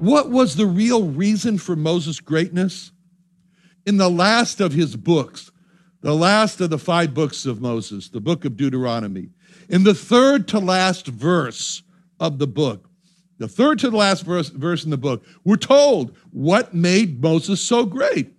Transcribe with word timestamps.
What 0.00 0.30
was 0.30 0.56
the 0.56 0.66
real 0.66 1.04
reason 1.04 1.56
for 1.56 1.74
Moses' 1.74 2.20
greatness? 2.20 2.92
In 3.86 3.96
the 3.96 4.10
last 4.10 4.60
of 4.60 4.72
his 4.72 4.94
books, 4.94 5.50
the 6.02 6.14
last 6.14 6.60
of 6.60 6.68
the 6.68 6.78
five 6.78 7.14
books 7.14 7.46
of 7.46 7.62
Moses, 7.62 8.10
the 8.10 8.20
book 8.20 8.44
of 8.44 8.58
Deuteronomy, 8.58 9.30
in 9.70 9.84
the 9.84 9.94
third 9.94 10.48
to 10.48 10.58
last 10.58 11.06
verse 11.06 11.82
of 12.20 12.38
the 12.38 12.46
book, 12.46 12.90
the 13.38 13.48
third 13.48 13.78
to 13.80 13.90
the 13.90 13.96
last 13.96 14.22
verse, 14.22 14.50
verse 14.50 14.84
in 14.84 14.90
the 14.90 14.98
book, 14.98 15.24
we're 15.44 15.56
told 15.56 16.14
what 16.30 16.74
made 16.74 17.22
Moses 17.22 17.60
so 17.60 17.86
great. 17.86 18.34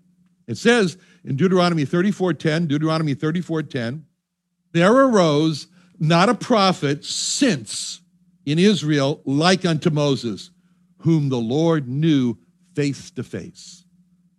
It 0.47 0.57
says 0.57 0.97
in 1.25 1.35
Deuteronomy 1.37 1.85
34:10, 1.85 2.67
Deuteronomy 2.67 3.15
34:10, 3.15 4.03
there 4.73 4.93
arose 4.93 5.67
not 5.99 6.29
a 6.29 6.35
prophet 6.35 7.03
since 7.03 8.01
in 8.45 8.59
Israel 8.59 9.21
like 9.25 9.65
unto 9.65 9.89
Moses 9.89 10.51
whom 10.99 11.29
the 11.29 11.39
Lord 11.39 11.87
knew 11.87 12.37
face 12.75 13.11
to 13.11 13.23
face. 13.23 13.85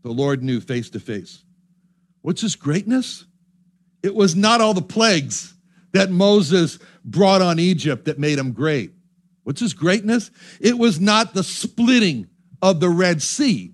The 0.03 0.11
Lord 0.11 0.43
knew 0.43 0.61
face 0.61 0.91
to 0.91 1.01
face. 1.01 1.43
What's 2.23 2.41
his 2.41 2.57
greatness? 2.57 3.25
It 4.03 4.15
was 4.15 4.37
not 4.37 4.61
all 4.61 4.75
the 4.75 4.83
plagues 4.83 5.55
that 5.93 6.11
Moses 6.11 6.79
brought 7.05 7.43
on 7.43 7.59
Egypt 7.59 8.05
that 8.05 8.19
made 8.19 8.39
him 8.39 8.53
great. 8.53 8.93
What's 9.45 9.61
his 9.61 9.73
greatness? 9.73 10.31
It 10.61 10.79
was 10.79 11.01
not 11.01 11.35
the 11.35 11.43
splitting 11.43 12.29
of 12.61 12.81
the 12.81 12.91
Red 12.91 13.23
Sea 13.23 13.73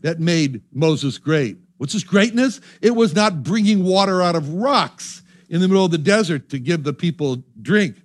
that 0.00 0.20
made 0.20 0.62
Moses 0.72 1.18
great. 1.18 1.56
What's 1.78 1.94
his 1.94 2.04
greatness? 2.04 2.60
It 2.82 2.94
was 2.94 3.14
not 3.14 3.42
bringing 3.42 3.84
water 3.84 4.22
out 4.22 4.36
of 4.36 4.54
rocks 4.54 5.22
in 5.48 5.60
the 5.60 5.68
middle 5.68 5.84
of 5.84 5.90
the 5.90 5.98
desert 5.98 6.50
to 6.50 6.58
give 6.58 6.84
the 6.84 6.92
people 6.92 7.42
drink. 7.60 7.96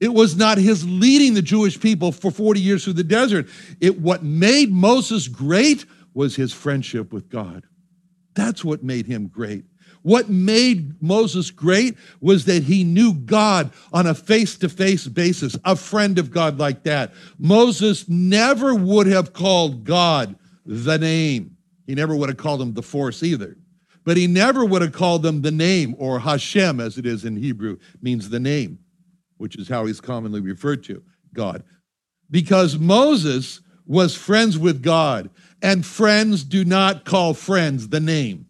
It 0.00 0.14
was 0.14 0.36
not 0.36 0.58
his 0.58 0.88
leading 0.88 1.34
the 1.34 1.42
Jewish 1.42 1.80
people 1.80 2.12
for 2.12 2.30
40 2.30 2.60
years 2.60 2.84
through 2.84 2.92
the 2.94 3.04
desert. 3.04 3.48
It 3.80 4.00
what 4.00 4.22
made 4.22 4.70
Moses 4.72 5.26
great 5.28 5.84
was 6.14 6.36
his 6.36 6.52
friendship 6.52 7.12
with 7.12 7.28
God. 7.28 7.64
That's 8.34 8.64
what 8.64 8.84
made 8.84 9.06
him 9.06 9.26
great. 9.26 9.64
What 10.02 10.28
made 10.28 11.02
Moses 11.02 11.50
great 11.50 11.96
was 12.20 12.44
that 12.44 12.62
he 12.62 12.84
knew 12.84 13.12
God 13.12 13.72
on 13.92 14.06
a 14.06 14.14
face 14.14 14.56
to 14.58 14.68
face 14.68 15.08
basis, 15.08 15.58
a 15.64 15.74
friend 15.74 16.18
of 16.18 16.30
God 16.30 16.58
like 16.58 16.84
that. 16.84 17.12
Moses 17.38 18.08
never 18.08 18.74
would 18.74 19.08
have 19.08 19.32
called 19.32 19.84
God 19.84 20.36
the 20.64 20.98
name. 20.98 21.56
He 21.86 21.96
never 21.96 22.14
would 22.14 22.28
have 22.28 22.38
called 22.38 22.62
him 22.62 22.74
the 22.74 22.82
force 22.82 23.24
either. 23.24 23.56
But 24.04 24.16
he 24.16 24.28
never 24.28 24.64
would 24.64 24.82
have 24.82 24.92
called 24.92 25.22
them 25.22 25.42
the 25.42 25.50
name, 25.50 25.96
or 25.98 26.20
Hashem, 26.20 26.78
as 26.80 26.96
it 26.96 27.04
is 27.04 27.24
in 27.24 27.36
Hebrew, 27.36 27.78
means 28.00 28.30
the 28.30 28.40
name 28.40 28.78
which 29.38 29.56
is 29.56 29.68
how 29.68 29.86
he's 29.86 30.00
commonly 30.00 30.40
referred 30.40 30.84
to, 30.84 31.02
God. 31.32 31.64
Because 32.30 32.78
Moses 32.78 33.60
was 33.86 34.14
friends 34.14 34.58
with 34.58 34.82
God, 34.82 35.30
and 35.62 35.84
friends 35.84 36.44
do 36.44 36.64
not 36.64 37.04
call 37.04 37.32
friends 37.34 37.88
the 37.88 38.00
name. 38.00 38.46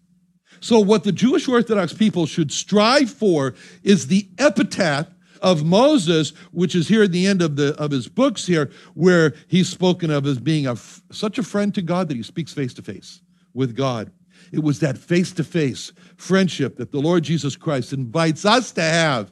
So, 0.61 0.81
what 0.81 1.05
the 1.05 1.13
Jewish 1.13 1.47
Orthodox 1.47 1.93
people 1.93 2.27
should 2.27 2.51
strive 2.51 3.09
for 3.09 3.55
is 3.85 4.09
the 4.09 4.29
epitaph 4.39 5.07
of 5.41 5.65
Moses, 5.65 6.31
which 6.51 6.75
is 6.75 6.89
here 6.89 7.05
at 7.05 7.13
the 7.13 7.27
end 7.27 7.43
of, 7.43 7.55
the, 7.55 7.77
of 7.77 7.93
his 7.93 8.09
books 8.09 8.45
here, 8.45 8.71
where 8.95 9.35
he's 9.47 9.69
spoken 9.69 10.11
of 10.11 10.27
as 10.27 10.41
being 10.41 10.67
a, 10.67 10.75
such 11.13 11.39
a 11.39 11.45
friend 11.45 11.73
to 11.77 11.83
God 11.83 12.09
that 12.09 12.17
he 12.17 12.25
speaks 12.25 12.53
face 12.53 12.75
to 12.75 12.83
face 12.83 13.21
with 13.55 13.77
God. 13.77 14.11
It 14.53 14.63
was 14.63 14.81
that 14.81 14.99
face 14.99 15.33
to 15.33 15.45
face 15.45 15.93
friendship 16.17 16.77
that 16.77 16.91
the 16.91 17.01
Lord 17.01 17.23
Jesus 17.23 17.57
Christ 17.57 17.93
invites 17.93 18.45
us 18.45 18.73
to 18.73 18.83
have 18.83 19.31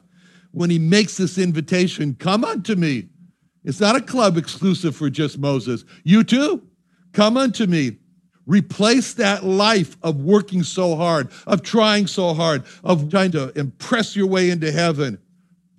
when 0.51 0.69
he 0.69 0.79
makes 0.79 1.17
this 1.17 1.37
invitation 1.37 2.15
come 2.15 2.43
unto 2.43 2.75
me. 2.75 3.07
It's 3.63 3.79
not 3.79 3.95
a 3.95 4.01
club 4.01 4.37
exclusive 4.37 4.95
for 4.95 5.09
just 5.09 5.37
Moses. 5.37 5.83
You 6.03 6.23
too, 6.23 6.65
come 7.13 7.37
unto 7.37 7.65
me. 7.65 7.97
Replace 8.45 9.13
that 9.15 9.43
life 9.43 9.97
of 10.01 10.21
working 10.21 10.63
so 10.63 10.95
hard, 10.95 11.29
of 11.45 11.63
trying 11.63 12.07
so 12.07 12.33
hard, 12.33 12.63
of 12.83 13.09
trying 13.09 13.31
to 13.31 13.51
impress 13.59 14.15
your 14.15 14.27
way 14.27 14.49
into 14.49 14.71
heaven. 14.71 15.19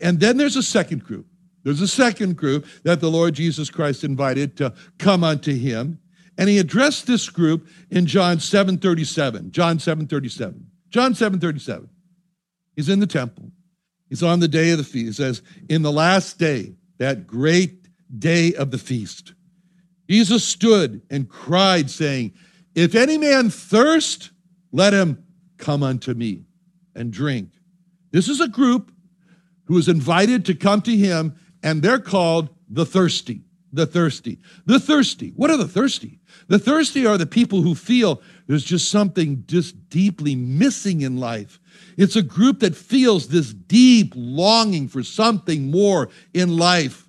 And 0.01 0.21
then 0.21 0.37
there's 0.37 0.57
a 0.57 0.63
second 0.63 1.03
group. 1.03 1.27
There's 1.65 1.81
a 1.81 1.89
second 1.89 2.37
group 2.37 2.67
that 2.85 3.01
the 3.01 3.11
Lord 3.11 3.35
Jesus 3.35 3.71
Christ 3.71 4.05
invited 4.05 4.57
to 4.59 4.75
come 4.99 5.25
unto 5.25 5.55
him. 5.55 5.99
And 6.37 6.49
he 6.49 6.59
addressed 6.59 7.07
this 7.07 7.29
group 7.31 7.67
in 7.91 8.07
John 8.07 8.39
7:37. 8.39 9.51
John 9.51 9.79
7:37. 9.79 10.67
John 10.91 11.15
7:37. 11.15 11.89
He's 12.77 12.89
in 12.89 13.01
the 13.01 13.07
temple. 13.07 13.51
He's 14.09 14.23
on 14.23 14.41
the 14.41 14.49
day 14.49 14.71
of 14.71 14.79
the 14.79 14.85
feast. 14.85 15.07
He 15.07 15.13
says, 15.13 15.43
In 15.69 15.83
the 15.83 15.93
last 15.93 16.39
day, 16.39 16.75
that 16.99 17.27
great 17.27 17.89
day 18.19 18.55
of 18.55 18.71
the 18.71 18.79
feast, 18.79 19.35
Jesus 20.09 20.45
stood 20.45 21.03
and 21.11 21.29
cried, 21.29 21.91
saying, 21.91 22.33
If 22.75 22.95
any 22.95 23.19
man 23.19 23.51
thirst, 23.51 24.31
let 24.73 24.93
him 24.93 25.25
come 25.59 25.83
unto 25.83 26.15
me 26.15 26.45
and 26.95 27.13
drink. 27.13 27.51
This 28.11 28.29
is 28.29 28.41
a 28.41 28.49
group 28.49 28.91
who 29.65 29.77
is 29.77 29.89
invited 29.89 30.47
to 30.47 30.55
come 30.55 30.81
to 30.83 30.97
him, 30.97 31.35
and 31.63 31.83
they're 31.83 31.99
called 31.99 32.49
the 32.71 32.87
thirsty. 32.87 33.43
The 33.73 33.87
thirsty. 33.87 34.39
The 34.65 34.81
thirsty. 34.81 35.33
What 35.37 35.51
are 35.51 35.57
the 35.57 35.69
thirsty? 35.69 36.21
The 36.49 36.59
thirsty 36.59 37.07
are 37.07 37.19
the 37.19 37.27
people 37.27 37.63
who 37.63 37.75
feel 37.75 38.23
there's 38.47 38.65
just 38.65 38.91
something 38.91 39.45
just 39.47 39.91
deeply 39.91 40.35
missing 40.35 41.03
in 41.03 41.19
life. 41.19 41.61
It's 41.97 42.17
a 42.17 42.23
group 42.23 42.61
that 42.61 42.77
feels 42.77 43.29
this 43.29 43.53
deep 43.53 44.13
longing 44.17 44.89
for 44.89 45.03
something 45.03 45.71
more 45.71 46.09
in 46.33 46.57
life. 46.57 47.08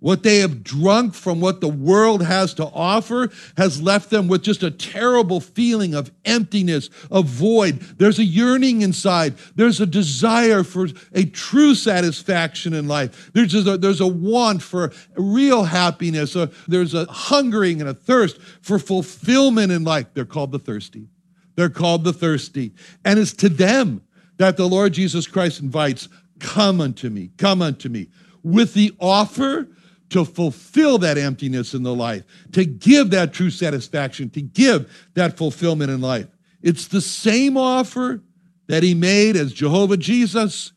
What 0.00 0.22
they 0.22 0.38
have 0.38 0.62
drunk 0.62 1.14
from 1.14 1.40
what 1.40 1.60
the 1.60 1.68
world 1.68 2.22
has 2.22 2.54
to 2.54 2.66
offer 2.66 3.30
has 3.56 3.82
left 3.82 4.10
them 4.10 4.28
with 4.28 4.42
just 4.42 4.62
a 4.62 4.70
terrible 4.70 5.40
feeling 5.40 5.92
of 5.94 6.12
emptiness, 6.24 6.88
of 7.10 7.26
void. 7.26 7.80
There's 7.98 8.20
a 8.20 8.24
yearning 8.24 8.82
inside. 8.82 9.34
There's 9.56 9.80
a 9.80 9.86
desire 9.86 10.62
for 10.62 10.86
a 11.12 11.24
true 11.24 11.74
satisfaction 11.74 12.74
in 12.74 12.86
life. 12.86 13.32
There's 13.34 13.54
a, 13.54 13.76
there's 13.76 14.00
a 14.00 14.06
want 14.06 14.62
for 14.62 14.92
real 15.16 15.64
happiness. 15.64 16.36
Uh, 16.36 16.46
there's 16.68 16.94
a 16.94 17.06
hungering 17.06 17.80
and 17.80 17.90
a 17.90 17.94
thirst 17.94 18.40
for 18.62 18.78
fulfillment 18.78 19.72
in 19.72 19.82
life. 19.82 20.06
They're 20.14 20.24
called 20.24 20.52
the 20.52 20.60
thirsty. 20.60 21.08
They're 21.56 21.68
called 21.68 22.04
the 22.04 22.12
thirsty. 22.12 22.72
And 23.04 23.18
it's 23.18 23.32
to 23.34 23.48
them 23.48 24.02
that 24.36 24.56
the 24.56 24.68
Lord 24.68 24.92
Jesus 24.92 25.26
Christ 25.26 25.60
invites, 25.60 26.08
Come 26.38 26.80
unto 26.80 27.10
me, 27.10 27.32
come 27.36 27.60
unto 27.60 27.88
me, 27.88 28.06
with 28.44 28.74
the 28.74 28.94
offer 29.00 29.66
to 30.10 30.24
fulfill 30.24 30.98
that 30.98 31.18
emptiness 31.18 31.74
in 31.74 31.82
the 31.82 31.94
life, 31.94 32.24
to 32.52 32.64
give 32.64 33.10
that 33.10 33.32
true 33.32 33.50
satisfaction, 33.50 34.30
to 34.30 34.40
give 34.40 35.08
that 35.14 35.36
fulfillment 35.36 35.90
in 35.90 36.00
life. 36.00 36.26
It's 36.62 36.88
the 36.88 37.00
same 37.00 37.56
offer 37.56 38.22
that 38.66 38.82
he 38.82 38.94
made 38.94 39.36
as 39.36 39.52
Jehovah 39.52 39.96
Jesus 39.96 40.72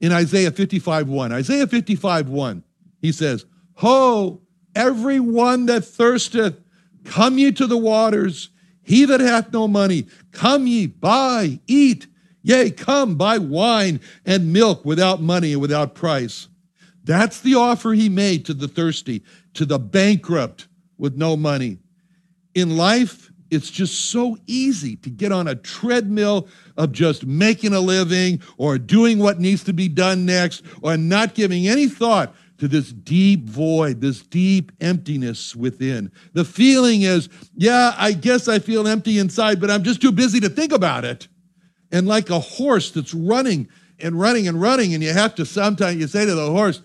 in 0.00 0.12
Isaiah 0.12 0.50
55 0.50 1.08
1. 1.08 1.32
Isaiah 1.32 1.66
55 1.66 2.28
1, 2.28 2.64
he 3.00 3.12
says, 3.12 3.46
Ho, 3.76 4.42
every 4.74 5.20
one 5.20 5.66
that 5.66 5.84
thirsteth, 5.84 6.60
come 7.04 7.38
ye 7.38 7.52
to 7.52 7.66
the 7.66 7.78
waters. 7.78 8.50
He 8.82 9.06
that 9.06 9.20
hath 9.20 9.50
no 9.52 9.66
money, 9.66 10.06
come 10.30 10.66
ye, 10.66 10.86
buy, 10.86 11.60
eat. 11.66 12.06
Yea, 12.42 12.70
come, 12.70 13.14
buy 13.14 13.38
wine 13.38 13.98
and 14.26 14.52
milk 14.52 14.84
without 14.84 15.22
money 15.22 15.52
and 15.52 15.62
without 15.62 15.94
price. 15.94 16.48
That's 17.04 17.40
the 17.40 17.54
offer 17.54 17.92
he 17.92 18.08
made 18.08 18.46
to 18.46 18.54
the 18.54 18.68
thirsty, 18.68 19.22
to 19.54 19.64
the 19.64 19.78
bankrupt 19.78 20.68
with 20.98 21.16
no 21.16 21.36
money. 21.36 21.78
In 22.54 22.76
life, 22.76 23.30
it's 23.50 23.70
just 23.70 24.10
so 24.10 24.36
easy 24.46 24.96
to 24.96 25.10
get 25.10 25.30
on 25.30 25.46
a 25.46 25.54
treadmill 25.54 26.48
of 26.76 26.92
just 26.92 27.26
making 27.26 27.74
a 27.74 27.80
living 27.80 28.40
or 28.56 28.78
doing 28.78 29.18
what 29.18 29.38
needs 29.38 29.62
to 29.64 29.72
be 29.72 29.88
done 29.88 30.24
next 30.24 30.64
or 30.82 30.96
not 30.96 31.34
giving 31.34 31.68
any 31.68 31.86
thought 31.86 32.34
to 32.58 32.68
this 32.68 32.92
deep 32.92 33.48
void, 33.48 34.00
this 34.00 34.22
deep 34.22 34.72
emptiness 34.80 35.54
within. 35.54 36.10
The 36.32 36.44
feeling 36.44 37.02
is, 37.02 37.28
yeah, 37.54 37.94
I 37.96 38.12
guess 38.12 38.48
I 38.48 38.58
feel 38.58 38.86
empty 38.86 39.18
inside, 39.18 39.60
but 39.60 39.70
I'm 39.70 39.82
just 39.82 40.00
too 40.00 40.12
busy 40.12 40.40
to 40.40 40.48
think 40.48 40.72
about 40.72 41.04
it. 41.04 41.28
And 41.92 42.08
like 42.08 42.30
a 42.30 42.40
horse 42.40 42.90
that's 42.90 43.14
running 43.14 43.68
and 44.00 44.18
running 44.18 44.48
and 44.48 44.60
running, 44.60 44.94
and 44.94 45.02
you 45.02 45.12
have 45.12 45.34
to 45.36 45.46
sometimes 45.46 45.98
you 45.98 46.06
say 46.06 46.24
to 46.24 46.34
the 46.34 46.50
horse, 46.50 46.80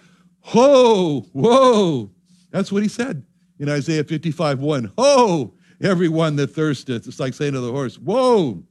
Whoa, 0.52 1.22
whoa. 1.34 2.12
That's 2.52 2.72
what 2.72 2.84
he 2.84 2.90
said 2.90 3.24
in 3.60 3.70
Isaiah 3.70 4.04
55 4.04 4.60
1. 4.60 4.94
Ho, 4.98 5.54
everyone 5.82 6.36
that 6.38 6.48
thirsteth. 6.48 7.08
It's 7.08 7.20
like 7.20 7.34
saying 7.34 7.54
to 7.54 7.60
the 7.60 7.72
horse, 7.72 7.98
Whoa, 7.98 8.64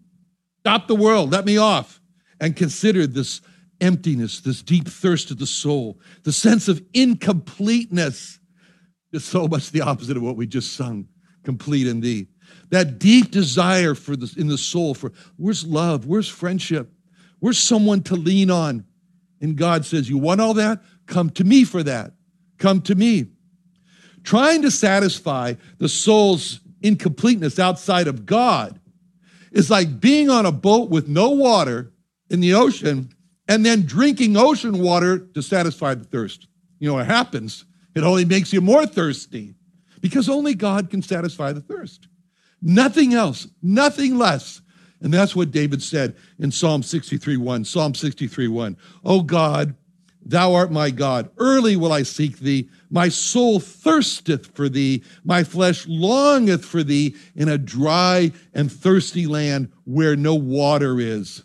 stop 0.60 0.88
the 0.88 0.96
world, 0.96 1.30
let 1.30 1.44
me 1.44 1.56
off, 1.56 2.00
and 2.40 2.56
consider 2.56 3.06
this 3.06 3.40
emptiness, 3.80 4.40
this 4.40 4.62
deep 4.62 4.88
thirst 4.88 5.30
of 5.30 5.38
the 5.38 5.46
soul, 5.46 6.00
the 6.24 6.32
sense 6.32 6.68
of 6.68 6.82
incompleteness. 6.94 8.40
Is 9.10 9.24
so 9.24 9.48
much 9.48 9.70
the 9.70 9.80
opposite 9.80 10.18
of 10.18 10.22
what 10.22 10.36
we 10.36 10.46
just 10.46 10.74
sung, 10.74 11.08
complete 11.42 11.86
in 11.86 12.00
thee. 12.00 12.28
That 12.68 12.98
deep 12.98 13.30
desire 13.30 13.94
for 13.94 14.16
this 14.16 14.36
in 14.36 14.48
the 14.48 14.58
soul 14.58 14.92
for 14.92 15.12
where's 15.36 15.64
love? 15.66 16.04
Where's 16.06 16.28
friendship? 16.28 16.92
Where's 17.38 17.58
someone 17.58 18.02
to 18.02 18.16
lean 18.16 18.50
on? 18.50 18.84
And 19.40 19.56
God 19.56 19.86
says, 19.86 20.10
You 20.10 20.18
want 20.18 20.42
all 20.42 20.54
that? 20.54 20.82
Come 21.08 21.30
to 21.30 21.44
me 21.44 21.64
for 21.64 21.82
that. 21.82 22.12
Come 22.58 22.82
to 22.82 22.94
me. 22.94 23.26
Trying 24.22 24.62
to 24.62 24.70
satisfy 24.70 25.54
the 25.78 25.88
soul's 25.88 26.60
incompleteness 26.82 27.58
outside 27.58 28.06
of 28.06 28.26
God 28.26 28.78
is 29.50 29.70
like 29.70 30.00
being 30.00 30.30
on 30.30 30.46
a 30.46 30.52
boat 30.52 30.90
with 30.90 31.08
no 31.08 31.30
water 31.30 31.92
in 32.30 32.40
the 32.40 32.54
ocean 32.54 33.08
and 33.48 33.64
then 33.64 33.82
drinking 33.82 34.36
ocean 34.36 34.78
water 34.78 35.18
to 35.18 35.42
satisfy 35.42 35.94
the 35.94 36.04
thirst. 36.04 36.46
You 36.78 36.88
know 36.88 36.94
what 36.94 37.06
happens? 37.06 37.64
It 37.94 38.04
only 38.04 38.24
makes 38.24 38.52
you 38.52 38.60
more 38.60 38.86
thirsty 38.86 39.54
because 40.00 40.28
only 40.28 40.54
God 40.54 40.90
can 40.90 41.02
satisfy 41.02 41.52
the 41.52 41.62
thirst. 41.62 42.06
Nothing 42.60 43.14
else, 43.14 43.48
nothing 43.62 44.18
less. 44.18 44.60
And 45.00 45.14
that's 45.14 45.34
what 45.34 45.52
David 45.52 45.82
said 45.82 46.16
in 46.38 46.50
Psalm 46.50 46.82
63 46.82 47.36
1. 47.36 47.64
Psalm 47.64 47.94
63 47.94 48.48
1. 48.48 48.76
Oh 49.04 49.22
God, 49.22 49.74
thou 50.28 50.54
art 50.54 50.70
my 50.70 50.90
God. 50.90 51.30
Early 51.38 51.76
will 51.76 51.92
I 51.92 52.02
seek 52.02 52.38
thee. 52.38 52.68
My 52.90 53.08
soul 53.08 53.58
thirsteth 53.58 54.54
for 54.54 54.68
thee. 54.68 55.02
My 55.24 55.42
flesh 55.42 55.86
longeth 55.88 56.64
for 56.64 56.82
thee 56.82 57.16
in 57.34 57.48
a 57.48 57.58
dry 57.58 58.30
and 58.54 58.70
thirsty 58.70 59.26
land 59.26 59.72
where 59.84 60.14
no 60.14 60.34
water 60.34 61.00
is. 61.00 61.42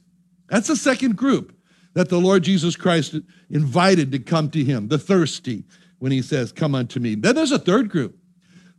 That's 0.50 0.68
the 0.68 0.76
second 0.76 1.16
group 1.16 1.58
that 1.94 2.10
the 2.10 2.20
Lord 2.20 2.44
Jesus 2.44 2.76
Christ 2.76 3.16
invited 3.50 4.12
to 4.12 4.20
come 4.20 4.50
to 4.52 4.64
him, 4.64 4.88
the 4.88 4.98
thirsty, 4.98 5.64
when 6.00 6.12
he 6.12 6.22
says, 6.22 6.52
Come 6.52 6.76
unto 6.76 7.00
me. 7.00 7.16
Then 7.16 7.36
there's 7.36 7.52
a 7.52 7.60
third 7.60 7.90
group. 7.90 8.18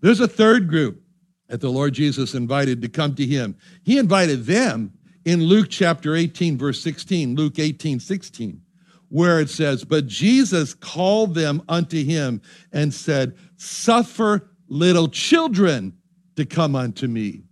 There's 0.00 0.20
a 0.20 0.28
third 0.28 0.68
group 0.68 1.02
that 1.48 1.60
the 1.60 1.70
Lord 1.70 1.94
Jesus 1.94 2.34
invited 2.34 2.82
to 2.82 2.88
come 2.88 3.14
to 3.14 3.24
him. 3.24 3.56
He 3.82 3.98
invited 3.98 4.44
them 4.44 4.92
in 5.24 5.42
Luke 5.42 5.68
chapter 5.70 6.14
18, 6.14 6.58
verse 6.58 6.80
16, 6.80 7.34
Luke 7.34 7.58
18, 7.58 8.00
16, 8.00 8.60
where 9.08 9.40
it 9.40 9.50
says, 9.50 9.84
But 9.84 10.06
Jesus 10.06 10.74
called 10.74 11.34
them 11.34 11.62
unto 11.68 12.02
him 12.02 12.40
and 12.72 12.92
said, 12.92 13.36
Suffer 13.56 14.50
little 14.68 15.08
children 15.08 15.96
to 16.36 16.44
come 16.44 16.74
unto 16.74 17.06
me 17.06 17.44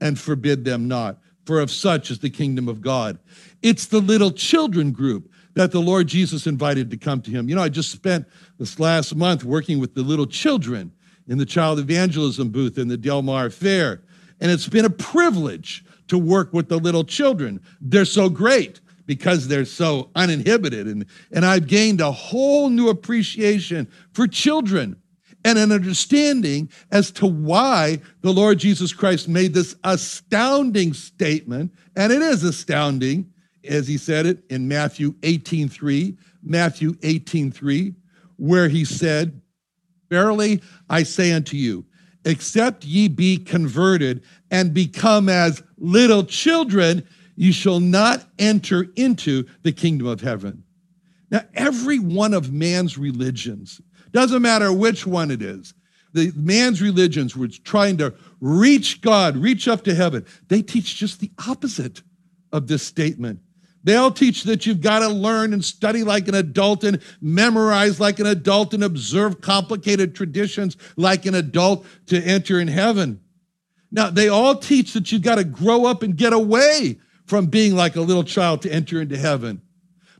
and 0.00 0.18
forbid 0.18 0.64
them 0.64 0.88
not, 0.88 1.18
for 1.44 1.60
of 1.60 1.70
such 1.70 2.10
is 2.10 2.18
the 2.18 2.30
kingdom 2.30 2.68
of 2.68 2.80
God. 2.80 3.18
It's 3.62 3.86
the 3.86 4.00
little 4.00 4.30
children 4.30 4.92
group 4.92 5.30
that 5.54 5.72
the 5.72 5.80
Lord 5.80 6.06
Jesus 6.06 6.46
invited 6.46 6.90
to 6.90 6.98
come 6.98 7.22
to 7.22 7.30
him. 7.30 7.48
You 7.48 7.54
know, 7.54 7.62
I 7.62 7.70
just 7.70 7.90
spent 7.90 8.26
this 8.58 8.78
last 8.78 9.16
month 9.16 9.42
working 9.42 9.80
with 9.80 9.94
the 9.94 10.02
little 10.02 10.26
children 10.26 10.92
in 11.28 11.38
the 11.38 11.46
child 11.46 11.78
evangelism 11.78 12.50
booth 12.50 12.78
in 12.78 12.88
the 12.88 12.96
Del 12.96 13.22
Mar 13.22 13.48
Fair. 13.48 14.02
And 14.40 14.50
it's 14.50 14.68
been 14.68 14.84
a 14.84 14.90
privilege 14.90 15.84
to 16.08 16.18
work 16.18 16.52
with 16.52 16.68
the 16.68 16.76
little 16.76 17.04
children. 17.04 17.60
They're 17.80 18.04
so 18.04 18.28
great 18.28 18.80
because 19.06 19.48
they're 19.48 19.64
so 19.64 20.10
uninhibited. 20.14 20.86
And, 20.86 21.06
and 21.32 21.46
I've 21.46 21.66
gained 21.66 22.00
a 22.00 22.12
whole 22.12 22.68
new 22.68 22.88
appreciation 22.88 23.88
for 24.12 24.26
children 24.26 24.96
and 25.44 25.58
an 25.58 25.70
understanding 25.70 26.68
as 26.90 27.12
to 27.12 27.26
why 27.26 28.00
the 28.22 28.32
Lord 28.32 28.58
Jesus 28.58 28.92
Christ 28.92 29.28
made 29.28 29.54
this 29.54 29.76
astounding 29.84 30.92
statement. 30.92 31.72
And 31.94 32.12
it 32.12 32.20
is 32.20 32.42
astounding, 32.42 33.32
as 33.64 33.86
he 33.86 33.96
said 33.96 34.26
it 34.26 34.42
in 34.50 34.66
Matthew 34.66 35.14
18 35.22 35.68
3, 35.68 36.16
Matthew 36.42 36.96
18 37.02 37.52
3, 37.52 37.94
where 38.36 38.68
he 38.68 38.84
said, 38.84 39.40
Verily 40.10 40.60
I 40.90 41.04
say 41.04 41.32
unto 41.32 41.56
you, 41.56 41.84
except 42.24 42.84
ye 42.84 43.06
be 43.06 43.38
converted 43.38 44.24
and 44.50 44.74
become 44.74 45.28
as 45.28 45.62
little 45.78 46.24
children, 46.24 47.06
you 47.36 47.52
shall 47.52 47.80
not 47.80 48.26
enter 48.38 48.86
into 48.96 49.46
the 49.62 49.72
kingdom 49.72 50.06
of 50.06 50.20
heaven. 50.20 50.64
Now, 51.30 51.42
every 51.54 51.98
one 51.98 52.34
of 52.34 52.52
man's 52.52 52.96
religions, 52.96 53.80
doesn't 54.12 54.42
matter 54.42 54.72
which 54.72 55.06
one 55.06 55.30
it 55.30 55.42
is, 55.42 55.74
the 56.12 56.32
man's 56.34 56.80
religions 56.80 57.36
were 57.36 57.48
trying 57.48 57.98
to 57.98 58.14
reach 58.40 59.02
God, 59.02 59.36
reach 59.36 59.68
up 59.68 59.84
to 59.84 59.94
heaven. 59.94 60.24
They 60.48 60.62
teach 60.62 60.96
just 60.96 61.20
the 61.20 61.30
opposite 61.46 62.02
of 62.52 62.68
this 62.68 62.82
statement. 62.82 63.40
They'll 63.84 64.10
teach 64.10 64.44
that 64.44 64.66
you've 64.66 64.80
got 64.80 65.00
to 65.00 65.08
learn 65.08 65.52
and 65.52 65.64
study 65.64 66.02
like 66.02 66.26
an 66.26 66.34
adult 66.34 66.82
and 66.84 67.00
memorize 67.20 68.00
like 68.00 68.18
an 68.18 68.26
adult 68.26 68.74
and 68.74 68.82
observe 68.82 69.40
complicated 69.40 70.14
traditions 70.14 70.76
like 70.96 71.26
an 71.26 71.34
adult 71.34 71.86
to 72.06 72.20
enter 72.20 72.58
in 72.58 72.66
heaven. 72.66 73.20
Now, 73.92 74.10
they 74.10 74.28
all 74.28 74.56
teach 74.56 74.94
that 74.94 75.12
you've 75.12 75.22
got 75.22 75.36
to 75.36 75.44
grow 75.44 75.84
up 75.84 76.02
and 76.02 76.16
get 76.16 76.32
away 76.32 76.98
from 77.26 77.46
being 77.46 77.74
like 77.74 77.96
a 77.96 78.00
little 78.00 78.24
child 78.24 78.62
to 78.62 78.72
enter 78.72 79.00
into 79.00 79.16
heaven. 79.16 79.62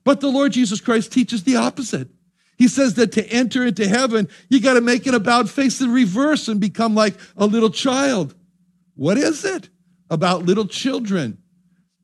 But 0.04 0.20
the 0.20 0.28
Lord 0.28 0.52
Jesus 0.52 0.80
Christ 0.80 1.12
teaches 1.12 1.44
the 1.44 1.56
opposite. 1.56 2.08
He 2.58 2.68
says 2.68 2.94
that 2.94 3.12
to 3.12 3.26
enter 3.28 3.66
into 3.66 3.86
heaven, 3.86 4.28
you 4.48 4.60
got 4.60 4.74
to 4.74 4.80
make 4.80 5.06
an 5.06 5.14
about 5.14 5.48
face 5.48 5.78
the 5.78 5.88
reverse 5.88 6.48
and 6.48 6.60
become 6.60 6.94
like 6.94 7.14
a 7.36 7.46
little 7.46 7.70
child. 7.70 8.34
What 8.94 9.18
is 9.18 9.44
it 9.44 9.68
about 10.10 10.44
little 10.44 10.66
children? 10.66 11.38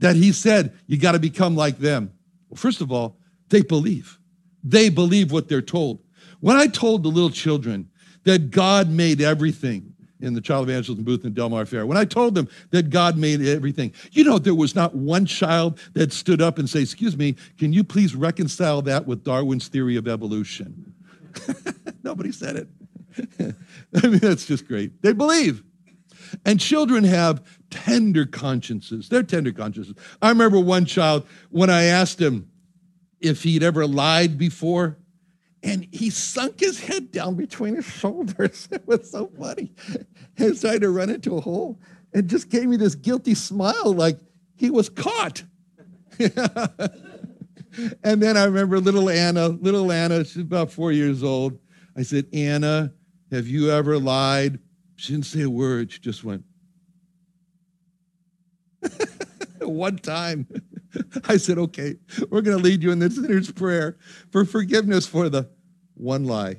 that 0.02 0.16
he 0.16 0.32
said, 0.32 0.76
you 0.86 0.98
got 0.98 1.12
to 1.12 1.18
become 1.18 1.56
like 1.56 1.78
them? 1.78 2.12
Well, 2.48 2.56
first 2.56 2.80
of 2.80 2.92
all, 2.92 3.18
they 3.48 3.62
believe. 3.62 4.18
They 4.62 4.88
believe 4.88 5.32
what 5.32 5.48
they're 5.48 5.62
told. 5.62 6.00
When 6.40 6.56
I 6.56 6.66
told 6.66 7.02
the 7.02 7.08
little 7.08 7.30
children 7.30 7.88
that 8.24 8.50
God 8.50 8.90
made 8.90 9.20
everything 9.20 9.91
in 10.22 10.34
the 10.34 10.40
child 10.40 10.68
evangelism 10.68 11.04
booth 11.04 11.24
in 11.24 11.34
Del 11.34 11.50
Mar 11.50 11.66
Fair, 11.66 11.84
when 11.86 11.98
I 11.98 12.04
told 12.04 12.34
them 12.34 12.48
that 12.70 12.90
God 12.90 13.16
made 13.16 13.42
everything, 13.42 13.92
you 14.12 14.24
know, 14.24 14.38
there 14.38 14.54
was 14.54 14.74
not 14.74 14.94
one 14.94 15.26
child 15.26 15.78
that 15.94 16.12
stood 16.12 16.40
up 16.40 16.58
and 16.58 16.68
said, 16.68 16.82
excuse 16.82 17.16
me, 17.16 17.36
can 17.58 17.72
you 17.72 17.84
please 17.84 18.14
reconcile 18.14 18.82
that 18.82 19.06
with 19.06 19.24
Darwin's 19.24 19.68
theory 19.68 19.96
of 19.96 20.08
evolution? 20.08 20.94
Nobody 22.02 22.32
said 22.32 22.56
it. 22.56 22.68
I 24.02 24.06
mean, 24.06 24.18
that's 24.18 24.46
just 24.46 24.66
great. 24.66 25.02
They 25.02 25.12
believe. 25.12 25.62
And 26.46 26.58
children 26.58 27.04
have 27.04 27.42
tender 27.70 28.24
consciences. 28.24 29.08
They're 29.08 29.22
tender 29.22 29.52
consciences. 29.52 29.94
I 30.22 30.30
remember 30.30 30.58
one 30.58 30.86
child 30.86 31.26
when 31.50 31.68
I 31.68 31.84
asked 31.84 32.20
him 32.20 32.48
if 33.20 33.42
he'd 33.42 33.62
ever 33.62 33.86
lied 33.86 34.38
before, 34.38 34.98
and 35.62 35.86
he 35.92 36.10
sunk 36.10 36.60
his 36.60 36.80
head 36.80 37.12
down 37.12 37.36
between 37.36 37.76
his 37.76 37.84
shoulders. 37.84 38.68
It 38.72 38.86
was 38.86 39.10
so 39.10 39.30
funny. 39.38 39.72
He 40.36 40.54
started 40.54 40.82
to 40.82 40.90
run 40.90 41.10
into 41.10 41.36
a 41.36 41.40
hole 41.40 41.78
and 42.12 42.28
just 42.28 42.48
gave 42.48 42.66
me 42.66 42.76
this 42.76 42.94
guilty 42.94 43.34
smile, 43.34 43.92
like, 43.92 44.18
he 44.56 44.70
was 44.70 44.88
caught. 44.88 45.44
and 46.18 46.32
then 48.22 48.36
I 48.36 48.44
remember 48.44 48.80
little 48.80 49.08
Anna, 49.08 49.48
little 49.48 49.90
Anna, 49.90 50.24
she's 50.24 50.42
about 50.42 50.70
four 50.70 50.92
years 50.92 51.22
old. 51.22 51.58
I 51.96 52.02
said, 52.02 52.26
Anna, 52.32 52.92
have 53.30 53.46
you 53.46 53.70
ever 53.70 53.98
lied? 53.98 54.58
She 54.96 55.12
didn't 55.12 55.26
say 55.26 55.42
a 55.42 55.50
word. 55.50 55.92
She 55.92 56.00
just 56.00 56.24
went, 56.24 56.44
one 59.60 59.96
time. 59.98 60.46
I 61.24 61.36
said, 61.36 61.58
okay, 61.58 61.96
we're 62.30 62.42
going 62.42 62.56
to 62.56 62.62
lead 62.62 62.82
you 62.82 62.90
in 62.90 62.98
the 62.98 63.10
sinner's 63.10 63.50
prayer 63.50 63.96
for 64.30 64.44
forgiveness 64.44 65.06
for 65.06 65.28
the 65.28 65.48
one 65.94 66.24
lie. 66.24 66.56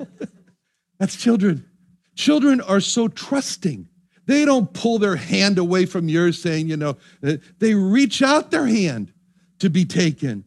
That's 0.98 1.16
children. 1.16 1.68
Children 2.14 2.60
are 2.60 2.80
so 2.80 3.08
trusting. 3.08 3.88
They 4.26 4.44
don't 4.44 4.72
pull 4.72 4.98
their 4.98 5.16
hand 5.16 5.58
away 5.58 5.86
from 5.86 6.08
yours 6.08 6.40
saying, 6.40 6.68
you 6.68 6.76
know, 6.76 6.96
eh, 7.22 7.38
they 7.58 7.74
reach 7.74 8.22
out 8.22 8.50
their 8.50 8.66
hand 8.66 9.12
to 9.58 9.68
be 9.68 9.84
taken. 9.84 10.44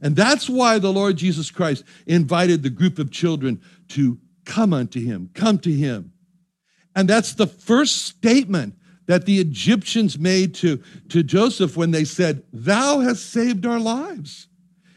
And 0.00 0.16
that's 0.16 0.48
why 0.48 0.78
the 0.78 0.92
Lord 0.92 1.16
Jesus 1.16 1.50
Christ 1.50 1.84
invited 2.06 2.62
the 2.62 2.70
group 2.70 2.98
of 2.98 3.10
children 3.10 3.60
to 3.88 4.18
come 4.46 4.72
unto 4.72 5.00
him, 5.00 5.30
come 5.34 5.58
to 5.58 5.72
him. 5.72 6.12
And 6.96 7.08
that's 7.08 7.34
the 7.34 7.46
first 7.46 8.06
statement 8.06 8.74
that 9.10 9.26
the 9.26 9.40
Egyptians 9.40 10.20
made 10.20 10.54
to, 10.54 10.80
to 11.08 11.24
Joseph 11.24 11.76
when 11.76 11.90
they 11.90 12.04
said, 12.04 12.44
Thou 12.52 13.00
hast 13.00 13.28
saved 13.32 13.66
our 13.66 13.80
lives. 13.80 14.46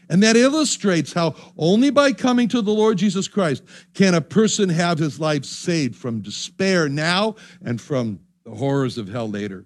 And 0.08 0.22
that 0.22 0.36
illustrates 0.36 1.12
how 1.12 1.34
only 1.58 1.90
by 1.90 2.12
coming 2.12 2.46
to 2.50 2.62
the 2.62 2.70
Lord 2.70 2.96
Jesus 2.96 3.26
Christ 3.26 3.64
can 3.92 4.14
a 4.14 4.20
person 4.20 4.68
have 4.68 4.98
his 4.98 5.18
life 5.18 5.44
saved 5.44 5.96
from 5.96 6.20
despair 6.20 6.88
now 6.88 7.34
and 7.64 7.80
from 7.80 8.20
the 8.44 8.52
horrors 8.54 8.98
of 8.98 9.08
hell 9.08 9.28
later. 9.28 9.64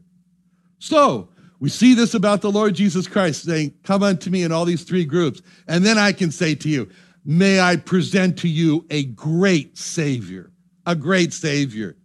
So, 0.78 1.28
we 1.60 1.68
see 1.68 1.92
this 1.92 2.14
about 2.14 2.40
the 2.40 2.50
Lord 2.50 2.74
Jesus 2.74 3.06
Christ 3.06 3.44
saying, 3.44 3.74
Come 3.82 4.02
unto 4.02 4.30
me 4.30 4.44
in 4.44 4.50
all 4.50 4.64
these 4.64 4.84
three 4.84 5.04
groups. 5.04 5.42
And 5.66 5.84
then 5.84 5.98
I 5.98 6.12
can 6.12 6.30
say 6.30 6.54
to 6.54 6.70
you, 6.70 6.88
May 7.22 7.60
I 7.60 7.76
present 7.76 8.38
to 8.38 8.48
you 8.48 8.86
a 8.88 9.04
great 9.04 9.76
Savior, 9.76 10.52
a 10.86 10.96
great 10.96 11.34
Savior, 11.34 11.97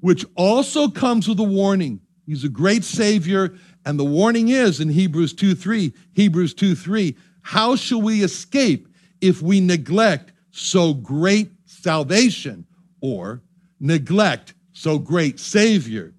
which 0.00 0.24
also 0.34 0.88
comes 0.88 1.28
with 1.28 1.38
a 1.38 1.44
warning. 1.44 2.00
He's 2.26 2.44
a 2.44 2.48
great 2.48 2.84
Savior. 2.84 3.54
And 3.84 3.98
the 3.98 4.04
warning 4.04 4.48
is 4.48 4.80
in 4.80 4.88
Hebrews 4.88 5.34
2 5.34 5.54
3, 5.54 5.92
Hebrews 6.12 6.54
2 6.54 6.74
3, 6.74 7.16
how 7.42 7.74
shall 7.76 8.00
we 8.00 8.22
escape 8.22 8.88
if 9.20 9.42
we 9.42 9.60
neglect 9.60 10.32
so 10.52 10.94
great 10.94 11.50
salvation 11.64 12.64
or 13.00 13.42
neglect 13.80 14.54
so 14.72 14.98
great 14.98 15.40
Savior? 15.40 16.14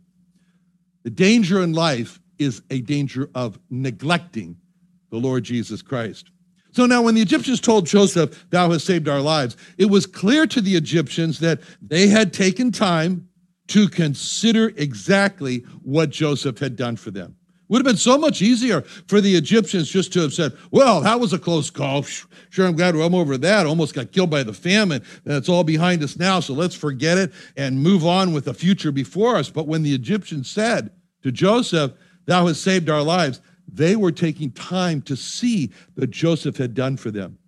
The 1.03 1.09
danger 1.09 1.63
in 1.63 1.73
life 1.73 2.19
is 2.37 2.61
a 2.69 2.81
danger 2.81 3.29
of 3.33 3.57
neglecting 3.69 4.57
the 5.09 5.17
Lord 5.17 5.43
Jesus 5.43 5.81
Christ. 5.81 6.29
So 6.71 6.85
now, 6.87 7.03
when 7.03 7.13
the 7.13 7.21
Egyptians 7.21 7.61
told 7.61 7.85
Joseph, 7.85 8.47
Thou 8.49 8.71
hast 8.71 8.85
saved 8.85 9.07
our 9.07 9.21
lives, 9.21 9.55
it 9.77 9.85
was 9.85 10.05
clear 10.05 10.47
to 10.47 10.59
the 10.59 10.75
Egyptians 10.75 11.39
that 11.39 11.61
they 11.81 12.07
had 12.07 12.33
taken 12.33 12.71
time 12.71 13.29
to 13.67 13.87
consider 13.87 14.73
exactly 14.75 15.59
what 15.83 16.09
Joseph 16.09 16.59
had 16.59 16.75
done 16.75 16.95
for 16.95 17.11
them. 17.11 17.35
Would 17.69 17.79
have 17.79 17.85
been 17.85 17.97
so 17.97 18.17
much 18.17 18.41
easier 18.41 18.81
for 18.81 19.21
the 19.21 19.35
Egyptians 19.35 19.89
just 19.89 20.13
to 20.13 20.21
have 20.21 20.33
said, 20.33 20.51
Well, 20.69 21.01
that 21.01 21.19
was 21.19 21.33
a 21.33 21.39
close 21.39 21.69
call. 21.69 22.03
Sure, 22.03 22.67
I'm 22.67 22.75
glad 22.75 22.93
I'm 22.95 23.15
over 23.15 23.37
that. 23.37 23.65
Almost 23.65 23.95
got 23.95 24.11
killed 24.11 24.29
by 24.29 24.43
the 24.43 24.53
famine. 24.53 25.01
That's 25.23 25.49
all 25.49 25.63
behind 25.63 26.03
us 26.03 26.17
now, 26.17 26.39
so 26.39 26.53
let's 26.53 26.75
forget 26.75 27.17
it 27.17 27.31
and 27.57 27.81
move 27.81 28.05
on 28.05 28.33
with 28.33 28.45
the 28.45 28.53
future 28.53 28.91
before 28.91 29.37
us. 29.37 29.49
But 29.49 29.67
when 29.67 29.81
the 29.81 29.95
Egyptians 29.95 30.51
said 30.51 30.91
to 31.23 31.31
Joseph, 31.31 31.93
Thou 32.25 32.47
hast 32.47 32.61
saved 32.61 32.89
our 32.89 33.01
lives, 33.01 33.41
they 33.67 33.95
were 33.95 34.11
taking 34.11 34.51
time 34.51 35.01
to 35.03 35.15
see 35.15 35.71
that 35.95 36.11
Joseph 36.11 36.57
had 36.57 36.75
done 36.75 36.97
for 36.97 37.11
them. 37.11 37.39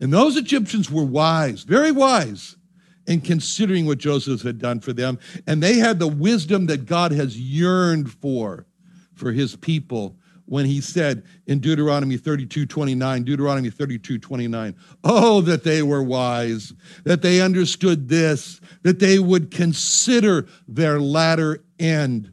And 0.00 0.12
those 0.12 0.36
Egyptians 0.36 0.90
were 0.90 1.04
wise, 1.04 1.62
very 1.62 1.92
wise 1.92 2.56
in 3.06 3.20
considering 3.20 3.86
what 3.86 3.98
Joseph 3.98 4.42
had 4.42 4.58
done 4.58 4.80
for 4.80 4.92
them. 4.92 5.18
And 5.46 5.62
they 5.62 5.78
had 5.78 5.98
the 5.98 6.08
wisdom 6.08 6.66
that 6.66 6.86
God 6.86 7.12
has 7.12 7.38
yearned 7.38 8.10
for 8.10 8.66
for 9.14 9.32
his 9.32 9.56
people 9.56 10.16
when 10.50 10.66
he 10.66 10.80
said 10.80 11.22
in 11.46 11.60
Deuteronomy 11.60 12.16
32 12.16 12.66
29, 12.66 13.22
Deuteronomy 13.22 13.70
32 13.70 14.18
29, 14.18 14.76
oh, 15.04 15.40
that 15.42 15.62
they 15.62 15.82
were 15.82 16.02
wise, 16.02 16.72
that 17.04 17.22
they 17.22 17.40
understood 17.40 18.08
this, 18.08 18.60
that 18.82 18.98
they 18.98 19.20
would 19.20 19.52
consider 19.52 20.48
their 20.66 21.00
latter 21.00 21.62
end. 21.78 22.32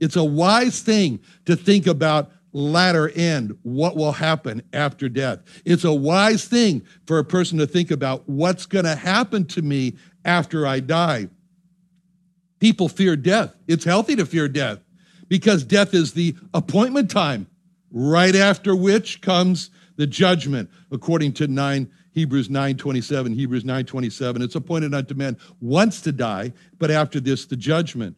It's 0.00 0.16
a 0.16 0.24
wise 0.24 0.80
thing 0.80 1.20
to 1.44 1.54
think 1.54 1.86
about 1.86 2.32
latter 2.52 3.08
end, 3.10 3.56
what 3.62 3.96
will 3.96 4.12
happen 4.12 4.62
after 4.72 5.08
death. 5.08 5.40
It's 5.64 5.84
a 5.84 5.92
wise 5.92 6.44
thing 6.44 6.82
for 7.06 7.18
a 7.18 7.24
person 7.24 7.58
to 7.58 7.66
think 7.66 7.90
about 7.90 8.28
what's 8.28 8.66
going 8.66 8.84
to 8.84 8.94
happen 8.94 9.46
to 9.46 9.62
me 9.62 9.96
after 10.24 10.66
I 10.66 10.80
die. 10.80 11.28
People 12.60 12.88
fear 12.88 13.16
death. 13.16 13.54
It's 13.66 13.84
healthy 13.84 14.16
to 14.16 14.26
fear 14.26 14.48
death 14.48 14.78
because 15.28 15.64
death 15.64 15.94
is 15.94 16.12
the 16.12 16.36
appointment 16.54 17.10
time, 17.10 17.46
right 17.90 18.36
after 18.36 18.76
which 18.76 19.20
comes 19.20 19.70
the 19.96 20.06
judgment, 20.06 20.70
according 20.90 21.32
to 21.34 21.46
9 21.46 21.90
Hebrews 22.12 22.48
9:27, 22.48 23.34
Hebrews 23.34 23.64
9:27. 23.64 24.42
It's 24.42 24.54
appointed 24.54 24.94
unto 24.94 25.14
men 25.14 25.36
once 25.60 26.00
to 26.02 26.12
die, 26.12 26.52
but 26.78 26.90
after 26.90 27.20
this 27.20 27.46
the 27.46 27.56
judgment. 27.56 28.16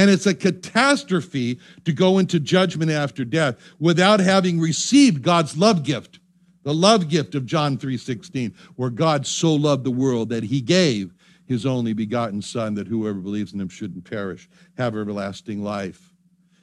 And 0.00 0.10
it's 0.10 0.24
a 0.24 0.34
catastrophe 0.34 1.60
to 1.84 1.92
go 1.92 2.16
into 2.16 2.40
judgment 2.40 2.90
after 2.90 3.22
death 3.22 3.58
without 3.78 4.18
having 4.18 4.58
received 4.58 5.22
God's 5.22 5.58
love 5.58 5.82
gift. 5.82 6.20
The 6.62 6.72
love 6.72 7.10
gift 7.10 7.34
of 7.34 7.44
John 7.44 7.76
3:16, 7.76 8.54
where 8.76 8.88
God 8.88 9.26
so 9.26 9.54
loved 9.54 9.84
the 9.84 9.90
world 9.90 10.30
that 10.30 10.44
he 10.44 10.62
gave 10.62 11.12
his 11.44 11.66
only 11.66 11.92
begotten 11.92 12.40
son 12.40 12.72
that 12.76 12.88
whoever 12.88 13.18
believes 13.18 13.52
in 13.52 13.60
him 13.60 13.68
shouldn't 13.68 14.08
perish, 14.08 14.48
have 14.78 14.96
everlasting 14.96 15.62
life. 15.62 16.14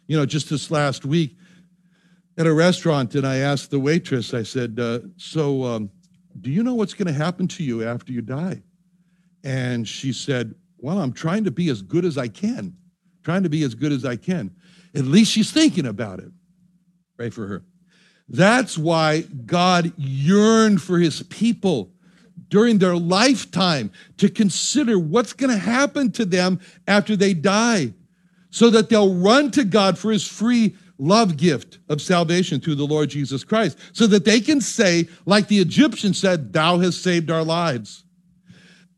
You 0.08 0.18
know, 0.18 0.26
just 0.26 0.50
this 0.50 0.72
last 0.72 1.06
week 1.06 1.38
at 2.40 2.48
a 2.48 2.54
restaurant, 2.54 3.14
and 3.14 3.28
I 3.28 3.36
asked 3.36 3.70
the 3.70 3.80
waitress, 3.80 4.34
I 4.34 4.42
said, 4.42 4.80
uh, 4.80 5.02
so 5.18 5.64
um, 5.64 5.92
do 6.42 6.50
you 6.50 6.64
know 6.64 6.74
what's 6.74 6.96
going 6.96 7.06
to 7.06 7.14
happen 7.14 7.48
to 7.50 7.64
you 7.64 7.84
after 7.84 8.12
you 8.12 8.24
die? 8.24 8.64
And 9.44 9.88
she 9.88 10.12
said, 10.12 10.56
well, 10.80 11.00
I'm 11.00 11.14
trying 11.14 11.44
to 11.44 11.52
be 11.52 11.70
as 11.70 11.84
good 11.84 12.04
as 12.04 12.18
I 12.18 12.30
can 12.30 12.76
trying 13.28 13.44
to 13.44 13.50
be 13.50 13.62
as 13.64 13.76
good 13.76 13.92
as 13.92 14.06
I 14.06 14.16
can. 14.16 14.56
At 14.96 15.04
least 15.04 15.34
she's 15.34 15.52
thinking 15.52 15.86
about 15.86 16.20
it. 16.20 16.32
Pray 17.18 17.30
for 17.30 17.46
her. 17.46 17.66
That's 18.30 18.78
why 18.78 19.24
God 19.46 19.92
yearned 19.98 20.82
for 20.82 20.98
his 20.98 21.24
people 21.24 21.92
during 22.48 22.78
their 22.78 22.96
lifetime 22.96 23.92
to 24.16 24.30
consider 24.30 24.98
what's 24.98 25.34
going 25.34 25.50
to 25.50 25.58
happen 25.58 26.10
to 26.14 26.24
them 26.24 26.62
after 26.88 27.18
they 27.18 27.34
die 27.34 27.94
so 28.50 28.70
that 28.70 28.88
they'll 28.88 29.16
run 29.16 29.52
to 29.52 29.66
God 29.66 29.98
for 29.98 30.10
his 30.10 30.26
free 30.26 30.78
love 30.98 31.36
gift 31.36 31.80
of 31.90 32.02
salvation 32.02 32.62
through 32.62 32.76
the 32.76 32.88
Lord 32.88 33.10
Jesus 33.10 33.44
Christ, 33.44 33.78
so 33.92 34.08
that 34.08 34.24
they 34.24 34.40
can 34.40 34.62
say, 34.62 35.10
like 35.26 35.50
the 35.50 35.60
Egyptians 35.60 36.18
said, 36.18 36.54
Thou 36.54 36.78
hast 36.78 37.04
saved 37.04 37.30
our 37.30 37.44
lives. 37.44 38.06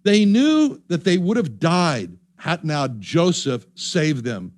They 0.03 0.23
knew 0.23 0.83
that 0.87 1.03
they 1.03 1.17
would 1.17 1.37
have 1.37 1.59
died 1.59 2.18
had 2.39 2.63
now 2.63 2.87
Joseph 2.87 3.67
saved 3.75 4.23
them. 4.23 4.53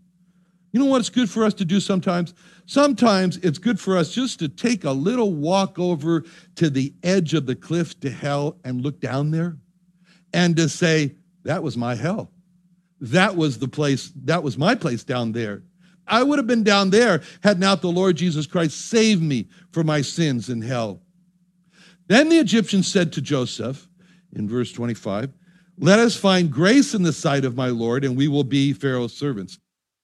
You 0.71 0.79
know 0.79 0.85
what 0.85 0.99
it's 0.99 1.09
good 1.09 1.29
for 1.29 1.43
us 1.43 1.53
to 1.55 1.65
do 1.65 1.79
sometimes? 1.79 2.33
Sometimes 2.65 3.37
it's 3.37 3.57
good 3.57 3.79
for 3.79 3.97
us 3.97 4.13
just 4.13 4.39
to 4.39 4.47
take 4.47 4.85
a 4.85 4.91
little 4.91 5.33
walk 5.33 5.77
over 5.79 6.23
to 6.55 6.69
the 6.69 6.93
edge 7.03 7.33
of 7.33 7.45
the 7.45 7.55
cliff 7.55 7.99
to 8.01 8.09
hell 8.09 8.57
and 8.63 8.81
look 8.81 9.01
down 9.01 9.31
there 9.31 9.57
and 10.31 10.55
to 10.55 10.69
say, 10.69 11.15
that 11.43 11.63
was 11.63 11.75
my 11.75 11.95
hell. 11.95 12.31
That 13.01 13.35
was 13.35 13.57
the 13.57 13.67
place, 13.67 14.11
that 14.23 14.43
was 14.43 14.57
my 14.57 14.75
place 14.75 15.03
down 15.03 15.31
there. 15.31 15.63
I 16.07 16.21
would 16.21 16.37
have 16.37 16.47
been 16.47 16.63
down 16.63 16.91
there 16.91 17.21
had 17.43 17.59
not 17.59 17.81
the 17.81 17.91
Lord 17.91 18.15
Jesus 18.15 18.45
Christ 18.45 18.89
saved 18.89 19.23
me 19.23 19.49
from 19.71 19.87
my 19.87 20.01
sins 20.01 20.49
in 20.49 20.61
hell. 20.61 21.01
Then 22.07 22.29
the 22.29 22.37
Egyptians 22.37 22.87
said 22.87 23.11
to 23.13 23.21
Joseph 23.21 23.87
in 24.33 24.47
verse 24.47 24.71
25, 24.71 25.33
let 25.81 25.97
us 25.99 26.15
find 26.15 26.51
grace 26.51 26.93
in 26.93 27.01
the 27.01 27.11
sight 27.11 27.43
of 27.43 27.57
my 27.57 27.69
Lord, 27.69 28.05
and 28.05 28.15
we 28.15 28.27
will 28.27 28.43
be 28.43 28.71
Pharaoh's 28.71 29.13
servants. 29.13 29.59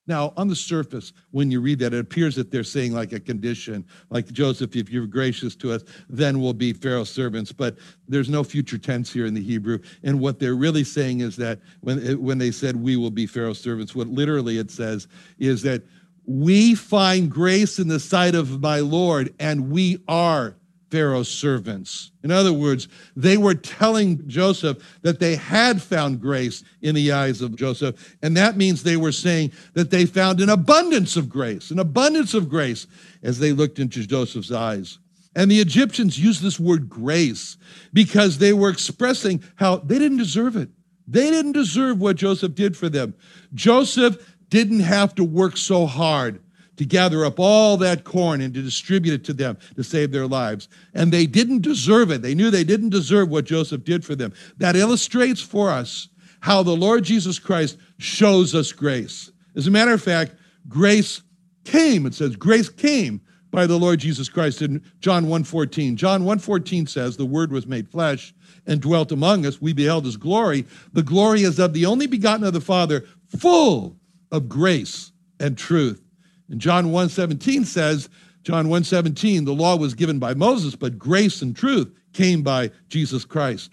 Now, 0.07 0.33
on 0.37 0.47
the 0.47 0.55
surface, 0.55 1.13
when 1.31 1.51
you 1.51 1.61
read 1.61 1.79
that, 1.79 1.93
it 1.93 1.99
appears 1.99 2.35
that 2.37 2.49
they're 2.49 2.63
saying 2.63 2.93
like 2.93 3.11
a 3.11 3.19
condition, 3.19 3.85
like 4.09 4.25
Joseph, 4.31 4.75
if 4.75 4.89
you're 4.89 5.05
gracious 5.05 5.55
to 5.57 5.73
us, 5.73 5.83
then 6.09 6.41
we'll 6.41 6.53
be 6.53 6.73
Pharaoh's 6.73 7.09
servants. 7.09 7.51
But 7.51 7.77
there's 8.07 8.29
no 8.29 8.43
future 8.43 8.77
tense 8.77 9.13
here 9.13 9.27
in 9.27 9.33
the 9.33 9.43
Hebrew. 9.43 9.79
And 10.03 10.19
what 10.19 10.39
they're 10.39 10.55
really 10.55 10.85
saying 10.85 11.19
is 11.19 11.35
that 11.35 11.59
when, 11.81 12.07
eh, 12.07 12.13
when 12.13 12.37
they 12.37 12.51
said 12.51 12.75
we 12.75 12.95
will 12.95 13.11
be 13.11 13.27
Pharaoh's 13.27 13.59
servants, 13.59 13.93
what 13.93 14.07
literally 14.07 14.57
it 14.57 14.71
says 14.71 15.07
is 15.37 15.61
that 15.63 15.83
we 16.25 16.73
find 16.73 17.29
grace 17.29 17.77
in 17.77 17.87
the 17.87 17.99
sight 17.99 18.33
of 18.33 18.61
my 18.61 18.79
Lord, 18.79 19.33
and 19.39 19.69
we 19.69 19.99
are 20.07 20.55
Pharaoh's 20.89 21.29
servants. 21.29 22.11
In 22.23 22.31
other 22.31 22.53
words, 22.53 22.87
they 23.15 23.37
were 23.37 23.53
telling 23.53 24.27
Joseph 24.27 24.77
that 25.01 25.19
they 25.19 25.35
had 25.35 25.81
found 25.81 26.21
grace 26.21 26.63
in 26.81 26.95
the 26.95 27.11
eyes 27.11 27.41
of 27.41 27.55
Joseph. 27.55 28.17
And 28.21 28.37
that 28.37 28.57
means 28.57 28.83
they 28.83 28.97
were 28.97 29.11
saying 29.11 29.51
that 29.73 29.91
they 29.91 30.05
found 30.05 30.39
an 30.39 30.49
abundance 30.49 31.17
of 31.17 31.29
grace, 31.29 31.71
an 31.71 31.79
abundance 31.79 32.33
of 32.33 32.49
grace 32.49 32.87
as 33.23 33.39
they 33.39 33.51
looked 33.51 33.79
into 33.79 34.07
Joseph's 34.07 34.51
eyes. 34.51 34.99
And 35.35 35.51
the 35.51 35.59
Egyptians 35.59 36.17
used 36.17 36.41
this 36.41 36.59
word 36.59 36.89
grace 36.89 37.57
because 37.93 38.37
they 38.37 38.53
were 38.53 38.69
expressing 38.69 39.43
how 39.55 39.77
they 39.77 39.99
didn't 39.99 40.17
deserve 40.17 40.55
it. 40.55 40.69
They 41.07 41.29
didn't 41.29 41.51
deserve 41.51 41.99
what 41.99 42.15
Joseph 42.15 42.55
did 42.55 42.75
for 42.75 42.89
them. 42.89 43.13
Joseph 43.53 44.35
didn't 44.49 44.79
have 44.79 45.15
to 45.15 45.23
work 45.23 45.57
so 45.57 45.85
hard 45.85 46.41
to 46.77 46.85
gather 46.85 47.25
up 47.25 47.39
all 47.39 47.77
that 47.77 48.03
corn 48.03 48.41
and 48.41 48.53
to 48.53 48.61
distribute 48.61 49.13
it 49.13 49.23
to 49.25 49.33
them 49.33 49.57
to 49.75 49.83
save 49.83 50.11
their 50.11 50.27
lives. 50.27 50.69
And 50.93 51.11
they 51.11 51.25
didn't 51.25 51.61
deserve 51.61 52.11
it. 52.11 52.21
They 52.21 52.35
knew 52.35 52.49
they 52.49 52.63
didn't 52.63 52.89
deserve 52.89 53.29
what 53.29 53.45
Joseph 53.45 53.83
did 53.83 54.05
for 54.05 54.15
them. 54.15 54.33
That 54.57 54.75
illustrates 54.75 55.41
for 55.41 55.69
us 55.69 56.07
how 56.39 56.63
the 56.63 56.75
Lord 56.75 57.03
Jesus 57.03 57.39
Christ 57.39 57.77
shows 57.97 58.55
us 58.55 58.71
grace. 58.71 59.31
As 59.55 59.67
a 59.67 59.71
matter 59.71 59.93
of 59.93 60.01
fact, 60.01 60.35
grace 60.69 61.21
came. 61.65 62.05
It 62.05 62.13
says 62.13 62.35
grace 62.35 62.69
came 62.69 63.21
by 63.51 63.65
the 63.65 63.77
Lord 63.77 63.99
Jesus 63.99 64.29
Christ 64.29 64.61
in 64.61 64.81
John 64.99 65.25
1:14. 65.25 65.95
John 65.95 66.23
1:14 66.23 66.85
says, 66.85 67.17
"The 67.17 67.25
word 67.25 67.51
was 67.51 67.65
made 67.65 67.89
flesh 67.89 68.33
and 68.65 68.81
dwelt 68.81 69.11
among 69.11 69.45
us. 69.45 69.61
We 69.61 69.73
beheld 69.73 70.05
his 70.05 70.17
glory. 70.17 70.65
The 70.93 71.03
glory 71.03 71.43
is 71.43 71.57
of 71.57 71.73
the 71.73 71.85
only 71.85 72.07
begotten 72.07 72.45
of 72.45 72.53
the 72.53 72.61
Father, 72.61 73.03
full 73.27 73.97
of 74.31 74.47
grace 74.47 75.11
and 75.39 75.57
truth." 75.57 76.01
And 76.49 76.61
John 76.61 76.87
1:17 76.87 77.65
says, 77.65 78.09
John 78.43 78.67
1:17, 78.67 79.45
the 79.45 79.53
law 79.53 79.75
was 79.75 79.93
given 79.93 80.19
by 80.19 80.33
Moses, 80.33 80.75
but 80.75 80.97
grace 80.97 81.41
and 81.41 81.55
truth 81.55 81.91
came 82.13 82.43
by 82.43 82.71
Jesus 82.87 83.25
Christ. 83.25 83.71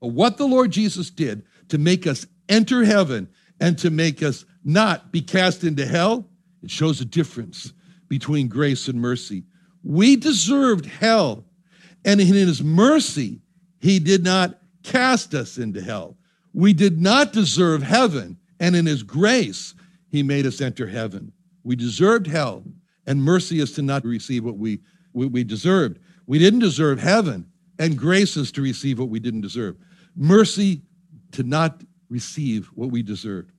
But 0.00 0.08
what 0.08 0.36
the 0.36 0.46
Lord 0.46 0.70
Jesus 0.70 1.10
did 1.10 1.42
to 1.68 1.78
make 1.78 2.06
us 2.06 2.26
enter 2.48 2.84
heaven 2.84 3.28
and 3.60 3.78
to 3.78 3.90
make 3.90 4.22
us 4.22 4.44
not 4.64 5.12
be 5.12 5.20
cast 5.20 5.64
into 5.64 5.86
hell, 5.86 6.28
it 6.62 6.70
shows 6.70 7.00
a 7.00 7.04
difference 7.04 7.72
between 8.08 8.48
grace 8.48 8.88
and 8.88 9.00
mercy. 9.00 9.44
We 9.82 10.16
deserved 10.16 10.86
hell, 10.86 11.44
and 12.04 12.20
in 12.20 12.28
his 12.28 12.62
mercy, 12.62 13.40
he 13.80 13.98
did 13.98 14.24
not 14.24 14.58
cast 14.82 15.34
us 15.34 15.58
into 15.58 15.80
hell. 15.80 16.16
We 16.52 16.72
did 16.72 17.00
not 17.00 17.32
deserve 17.32 17.82
heaven, 17.82 18.38
and 18.58 18.74
in 18.74 18.86
his 18.86 19.02
grace, 19.02 19.74
he 20.08 20.22
made 20.22 20.46
us 20.46 20.60
enter 20.60 20.86
heaven. 20.86 21.32
We 21.66 21.74
deserved 21.74 22.28
hell, 22.28 22.62
and 23.08 23.20
mercy 23.20 23.58
is 23.58 23.72
to 23.72 23.82
not 23.82 24.04
receive 24.04 24.44
what 24.44 24.56
we, 24.56 24.78
what 25.10 25.32
we 25.32 25.42
deserved. 25.42 25.98
We 26.24 26.38
didn't 26.38 26.60
deserve 26.60 27.00
heaven, 27.00 27.50
and 27.76 27.98
grace 27.98 28.36
is 28.36 28.52
to 28.52 28.62
receive 28.62 29.00
what 29.00 29.08
we 29.08 29.18
didn't 29.18 29.40
deserve. 29.40 29.76
Mercy 30.14 30.82
to 31.32 31.42
not 31.42 31.82
receive 32.08 32.68
what 32.68 32.92
we 32.92 33.02
deserved. 33.02 33.50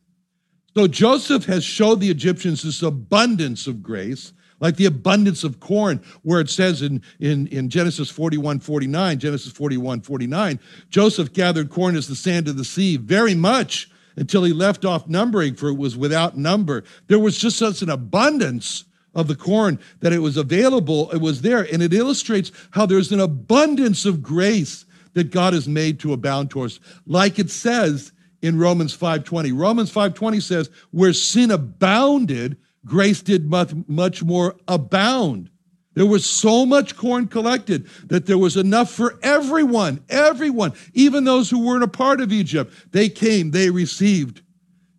So 0.74 0.88
Joseph 0.88 1.44
has 1.48 1.66
showed 1.66 2.00
the 2.00 2.10
Egyptians 2.10 2.64
this 2.64 2.82
abundance 2.82 3.68
of 3.68 3.84
grace, 3.84 4.32
like 4.62 4.78
the 4.78 4.86
abundance 4.86 5.44
of 5.44 5.60
corn, 5.60 6.02
where 6.22 6.40
it 6.40 6.50
says 6.50 6.82
in, 6.82 7.04
in, 7.20 7.48
in 7.48 7.68
Genesis 7.68 8.10
41 8.10 8.62
49, 8.62 9.20
Genesis 9.20 9.52
41 9.52 10.00
49, 10.00 10.60
Joseph 10.90 11.34
gathered 11.34 11.70
corn 11.70 11.98
as 11.98 12.08
the 12.08 12.16
sand 12.16 12.48
of 12.48 12.56
the 12.56 12.64
sea, 12.64 12.96
very 12.96 13.36
much 13.36 13.90
until 14.18 14.44
he 14.44 14.52
left 14.52 14.84
off 14.84 15.08
numbering, 15.08 15.56
for 15.56 15.70
it 15.70 15.78
was 15.78 15.96
without 15.96 16.36
number. 16.36 16.84
There 17.08 17.20
was 17.20 17.38
just 17.38 17.58
such 17.58 17.82
an 17.82 17.90
abundance 17.90 18.84
of 19.14 19.28
the 19.28 19.36
corn 19.36 19.80
that 20.02 20.14
it 20.14 20.20
was 20.20 20.38
available, 20.38 21.10
it 21.12 21.22
was 21.22 21.42
there. 21.42 21.68
And 21.72 21.82
it 21.82 21.94
illustrates 21.94 22.52
how 22.72 22.86
there's 22.86 23.12
an 23.12 23.20
abundance 23.20 24.06
of 24.06 24.22
grace 24.22 24.86
that 25.14 25.32
God 25.32 25.54
has 25.54 25.68
made 25.68 26.00
to 26.02 26.14
abound 26.14 26.52
towards, 26.52 26.80
like 27.06 27.40
it 27.40 27.50
says 27.50 28.12
in 28.42 28.60
Romans 28.60 28.96
5:20. 28.96 29.52
Romans 29.52 29.92
5:20 29.92 30.42
says, 30.42 30.70
where 30.92 31.14
sin 31.14 31.50
abounded, 31.50 32.58
grace 32.86 33.22
did 33.22 33.50
much, 33.50 33.74
much 33.88 34.24
more 34.24 34.56
abound. 34.68 35.50
There 35.98 36.06
was 36.06 36.28
so 36.28 36.64
much 36.64 36.96
corn 36.96 37.28
collected 37.28 37.90
that 38.06 38.28
there 38.28 38.38
was 38.38 38.56
enough 38.56 38.92
for 38.92 39.18
everyone, 39.24 40.04
everyone, 40.10 40.74
even 40.94 41.24
those 41.24 41.50
who 41.50 41.66
weren't 41.66 41.84
a 41.84 41.88
part 41.88 42.22
of 42.22 42.32
Egypt. 42.32 42.72
They 42.92 43.10
came, 43.10 43.50
they 43.50 43.72
received. 43.72 44.38
It 44.38 44.44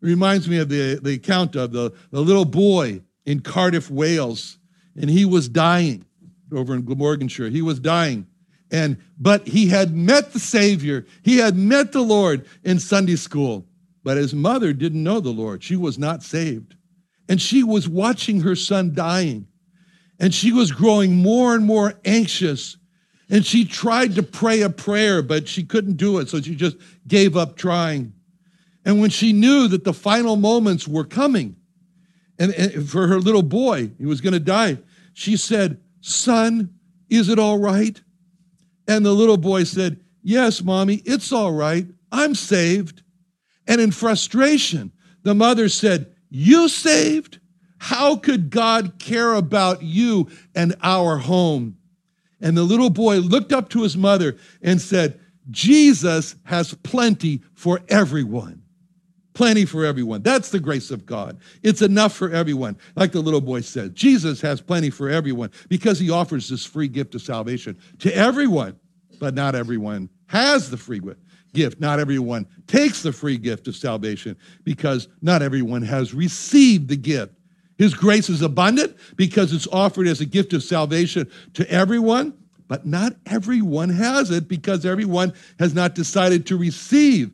reminds 0.01 0.49
me 0.49 0.59
of 0.59 0.69
the, 0.69 0.99
the 1.01 1.15
account 1.15 1.55
of 1.55 1.71
the, 1.71 1.93
the 2.11 2.21
little 2.21 2.45
boy 2.45 3.01
in 3.25 3.39
Cardiff, 3.39 3.93
Wales, 3.93 4.59
and 4.97 5.09
he 5.09 5.25
was 5.25 5.49
dying 5.49 6.05
over 6.53 6.75
in 6.75 6.83
Glamorganshire. 6.83 7.49
He 7.49 7.63
was 7.63 7.79
dying. 7.79 8.27
And 8.73 8.97
but 9.21 9.47
he 9.47 9.69
had 9.69 9.95
met 9.95 10.33
the 10.33 10.41
Savior, 10.41 11.07
he 11.23 11.37
had 11.37 11.57
met 11.57 11.93
the 11.93 12.03
Lord 12.03 12.45
in 12.65 12.81
Sunday 12.81 13.15
school. 13.15 13.69
But 14.03 14.17
his 14.17 14.35
mother 14.35 14.73
didn't 14.73 15.05
know 15.05 15.21
the 15.21 15.31
Lord. 15.31 15.63
She 15.63 15.77
was 15.77 15.97
not 15.97 16.25
saved. 16.25 16.75
And 17.29 17.41
she 17.41 17.63
was 17.63 17.89
watching 17.89 18.41
her 18.41 18.57
son 18.57 18.95
dying. 18.95 19.47
And 20.19 20.35
she 20.35 20.53
was 20.53 20.73
growing 20.73 21.17
more 21.17 21.55
and 21.55 21.65
more 21.65 21.95
anxious. 22.05 22.77
And 23.31 23.45
she 23.45 23.65
tried 23.65 24.15
to 24.17 24.23
pray 24.23 24.63
a 24.63 24.71
prayer, 24.71 25.23
but 25.23 25.49
she 25.49 25.65
couldn't 25.65 25.97
do 25.97 26.19
it. 26.19 26.29
So 26.29 26.41
she 26.41 26.55
just 26.55 26.77
gave 27.07 27.37
up 27.37 27.57
trying. 27.57 28.13
And 28.85 29.01
when 29.01 29.11
she 29.11 29.33
knew 29.33 29.69
that 29.69 29.85
the 29.85 29.93
final 29.93 30.37
moments 30.37 30.89
were 30.89 31.05
coming, 31.05 31.57
and, 32.39 32.53
and 32.55 32.89
for 32.89 33.07
her 33.07 33.19
little 33.21 33.43
boy, 33.43 33.91
he 33.99 34.07
was 34.07 34.21
going 34.21 34.33
to 34.33 34.41
die, 34.41 34.79
she 35.13 35.37
said, 35.37 35.81
Son, 36.01 36.75
is 37.11 37.29
it 37.29 37.39
all 37.39 37.59
right? 37.59 38.01
And 38.87 39.05
the 39.05 39.13
little 39.13 39.37
boy 39.37 39.65
said, 39.65 40.01
Yes, 40.23 40.63
mommy, 40.63 41.03
it's 41.05 41.33
all 41.33 41.53
right. 41.53 41.87
I'm 42.11 42.35
saved. 42.35 43.03
And 43.67 43.81
in 43.81 43.91
frustration, 43.91 44.93
the 45.23 45.35
mother 45.35 45.69
said, 45.69 46.15
You 46.31 46.69
saved? 46.69 47.41
How 47.79 48.17
could 48.17 48.51
God 48.51 48.99
care 48.99 49.35
about 49.35 49.83
you 49.83 50.29
and 50.55 50.75
our 50.83 51.17
home? 51.17 51.77
And 52.41 52.57
the 52.57 52.63
little 52.63 52.91
boy 52.91 53.19
looked 53.19 53.53
up 53.53 53.69
to 53.71 53.83
his 53.83 53.97
mother 53.97 54.37
and 54.63 54.81
said, 54.81 55.19
Jesus 55.51 56.37
has 56.45 56.75
plenty 56.75 57.43
for 57.55 57.81
everyone. 57.89 58.63
Plenty 59.33 59.65
for 59.65 59.85
everyone. 59.85 60.23
That's 60.23 60.51
the 60.51 60.59
grace 60.59 60.91
of 60.91 61.07
God. 61.07 61.39
It's 61.63 61.81
enough 61.81 62.13
for 62.13 62.31
everyone. 62.31 62.77
Like 62.97 63.13
the 63.13 63.21
little 63.21 63.41
boy 63.41 63.61
said, 63.61 63.95
Jesus 63.95 64.41
has 64.41 64.61
plenty 64.61 64.91
for 64.91 65.09
everyone 65.09 65.51
because 65.69 65.99
he 65.99 66.11
offers 66.11 66.49
this 66.49 66.65
free 66.65 66.89
gift 66.89 67.15
of 67.15 67.23
salvation 67.23 67.79
to 68.01 68.15
everyone, 68.15 68.79
but 69.21 69.35
not 69.35 69.55
everyone 69.55 70.09
has 70.27 70.71
the 70.71 70.77
free 70.77 71.01
gift. 71.55 71.81
Not 71.81 72.01
everyone 72.01 72.47
takes 72.67 73.03
the 73.03 73.13
free 73.13 73.39
gift 73.39 73.69
of 73.69 73.77
salvation 73.77 74.37
because 74.65 75.09
not 75.23 75.41
everyone 75.41 75.83
has 75.83 76.13
received 76.13 76.89
the 76.89 76.97
gift 76.97 77.38
his 77.79 77.95
grace 77.95 78.29
is 78.29 78.43
abundant 78.43 78.97
because 79.17 79.53
it's 79.53 79.69
offered 79.69 80.09
as 80.09 80.21
a 80.21 80.27
gift 80.27 80.53
of 80.53 80.63
salvation 80.63 81.31
to 81.55 81.71
everyone, 81.71 82.35
but 82.67 82.85
not 82.85 83.15
everyone 83.25 83.89
has 83.89 84.31
it 84.31 84.49
because 84.49 84.85
everyone 84.85 85.33
has 85.59 85.75
not 85.75 85.95
decided 85.95 86.45
to 86.47 86.57
receive. 86.57 87.31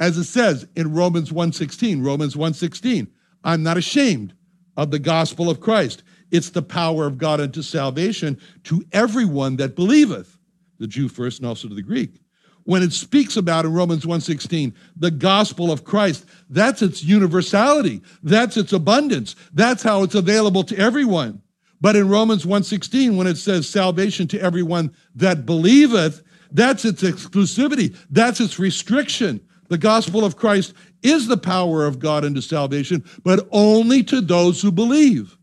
As 0.00 0.16
it 0.18 0.24
says 0.24 0.66
in 0.74 0.92
Romans 0.92 1.30
1:16, 1.30 2.02
Romans 2.02 2.34
1:16, 2.34 3.08
I'm 3.44 3.62
not 3.62 3.76
ashamed 3.76 4.34
of 4.76 4.90
the 4.90 4.98
gospel 4.98 5.50
of 5.50 5.60
Christ. 5.60 6.02
It's 6.30 6.50
the 6.50 6.62
power 6.62 7.06
of 7.06 7.18
God 7.18 7.40
unto 7.40 7.62
salvation 7.62 8.38
to 8.64 8.84
everyone 8.90 9.56
that 9.56 9.76
believeth, 9.76 10.38
the 10.78 10.88
Jew 10.88 11.08
first 11.08 11.38
and 11.38 11.46
also 11.46 11.68
to 11.68 11.74
the 11.74 11.82
Greek 11.82 12.23
when 12.64 12.82
it 12.82 12.92
speaks 12.92 13.36
about 13.36 13.64
in 13.64 13.72
Romans 13.72 14.04
1:16 14.04 14.72
the 14.96 15.10
gospel 15.10 15.70
of 15.70 15.84
Christ. 15.84 16.24
That's 16.50 16.82
its 16.82 17.04
universality. 17.04 18.02
That's 18.22 18.56
its 18.56 18.72
abundance. 18.72 19.36
That's 19.52 19.82
how 19.82 20.02
it's 20.02 20.14
available 20.14 20.64
to 20.64 20.78
everyone. 20.78 21.40
But 21.80 21.96
in 21.96 22.08
Romans 22.08 22.44
1:16 22.44 23.16
when 23.16 23.26
it 23.26 23.36
says 23.36 23.68
salvation 23.68 24.26
to 24.28 24.40
everyone 24.40 24.90
that 25.14 25.46
believeth 25.46 26.22
that's 26.52 26.84
its 26.84 27.02
exclusivity. 27.02 27.96
That's 28.10 28.40
its 28.40 28.60
restriction. 28.60 29.40
The 29.68 29.78
gospel 29.78 30.24
of 30.24 30.36
Christ 30.36 30.72
is 31.02 31.26
the 31.26 31.36
power 31.36 31.84
of 31.84 31.98
God 31.98 32.24
unto 32.24 32.40
salvation 32.40 33.04
but 33.24 33.48
only 33.50 34.02
to 34.04 34.20
those 34.20 34.62
who 34.62 34.70
believe. 34.70 35.36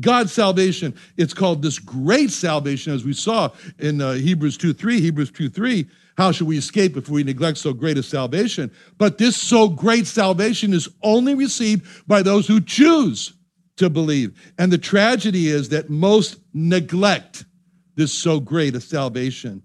God's 0.00 0.32
salvation, 0.32 0.94
it's 1.16 1.34
called 1.34 1.62
this 1.62 1.78
great 1.78 2.30
salvation, 2.30 2.94
as 2.94 3.04
we 3.04 3.12
saw 3.12 3.50
in 3.78 4.00
uh, 4.00 4.12
Hebrews 4.12 4.56
2 4.56 4.72
3. 4.72 5.00
Hebrews 5.00 5.30
2 5.32 5.48
3 5.48 5.86
how 6.16 6.32
shall 6.32 6.46
we 6.46 6.58
escape 6.58 6.96
if 6.96 7.08
we 7.08 7.24
neglect 7.24 7.58
so 7.58 7.72
great 7.72 7.98
a 7.98 8.02
salvation? 8.02 8.70
But 8.98 9.18
this 9.18 9.36
so 9.36 9.68
great 9.68 10.06
salvation 10.06 10.72
is 10.72 10.88
only 11.02 11.34
received 11.34 11.86
by 12.06 12.22
those 12.22 12.46
who 12.46 12.60
choose 12.60 13.32
to 13.76 13.88
believe. 13.88 14.52
And 14.58 14.72
the 14.72 14.78
tragedy 14.78 15.48
is 15.48 15.70
that 15.70 15.90
most 15.90 16.38
neglect 16.52 17.44
this 17.94 18.12
so 18.12 18.40
great 18.40 18.74
a 18.74 18.80
salvation. 18.80 19.62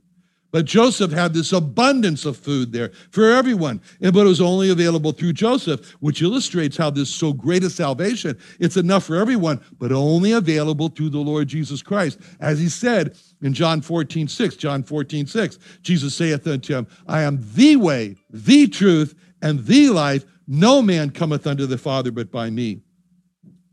But 0.57 0.65
Joseph 0.65 1.11
had 1.11 1.35
this 1.35 1.53
abundance 1.53 2.25
of 2.25 2.35
food 2.35 2.71
there 2.71 2.89
for 3.11 3.29
everyone. 3.29 3.79
But 4.01 4.15
it 4.15 4.23
was 4.23 4.41
only 4.41 4.71
available 4.71 5.11
through 5.11 5.33
Joseph, 5.33 5.91
which 5.99 6.23
illustrates 6.23 6.75
how 6.75 6.89
this 6.89 7.11
so 7.11 7.31
great 7.31 7.63
a 7.63 7.69
salvation. 7.69 8.35
It's 8.59 8.75
enough 8.75 9.03
for 9.03 9.17
everyone, 9.17 9.61
but 9.77 9.91
only 9.91 10.31
available 10.31 10.89
through 10.89 11.09
the 11.09 11.19
Lord 11.19 11.47
Jesus 11.47 11.83
Christ. 11.83 12.17
As 12.39 12.59
he 12.59 12.69
said 12.69 13.15
in 13.43 13.53
John 13.53 13.81
14, 13.81 14.27
6, 14.27 14.55
John 14.55 14.81
14, 14.81 15.27
6, 15.27 15.59
Jesus 15.83 16.15
saith 16.15 16.47
unto 16.47 16.75
him, 16.75 16.87
I 17.07 17.21
am 17.21 17.37
the 17.53 17.75
way, 17.75 18.15
the 18.31 18.67
truth, 18.67 19.13
and 19.43 19.63
the 19.63 19.89
life. 19.91 20.25
No 20.47 20.81
man 20.81 21.11
cometh 21.11 21.45
unto 21.45 21.67
the 21.67 21.77
Father 21.77 22.09
but 22.09 22.31
by 22.31 22.49
me. 22.49 22.81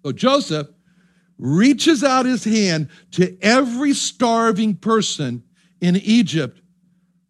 So 0.05 0.12
Joseph 0.12 0.66
reaches 1.38 2.05
out 2.05 2.27
his 2.27 2.44
hand 2.44 2.90
to 3.12 3.38
every 3.40 3.94
starving 3.94 4.75
person 4.77 5.44
in 5.81 5.97
Egypt 5.97 6.61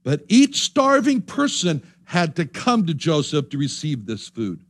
but 0.05 0.23
each 0.29 0.61
starving 0.61 1.23
person 1.23 1.83
had 2.05 2.37
to 2.37 2.47
come 2.47 2.87
to 2.87 2.95
Joseph 2.95 3.49
to 3.49 3.59
receive 3.59 4.07
this 4.07 4.29
food. 4.29 4.61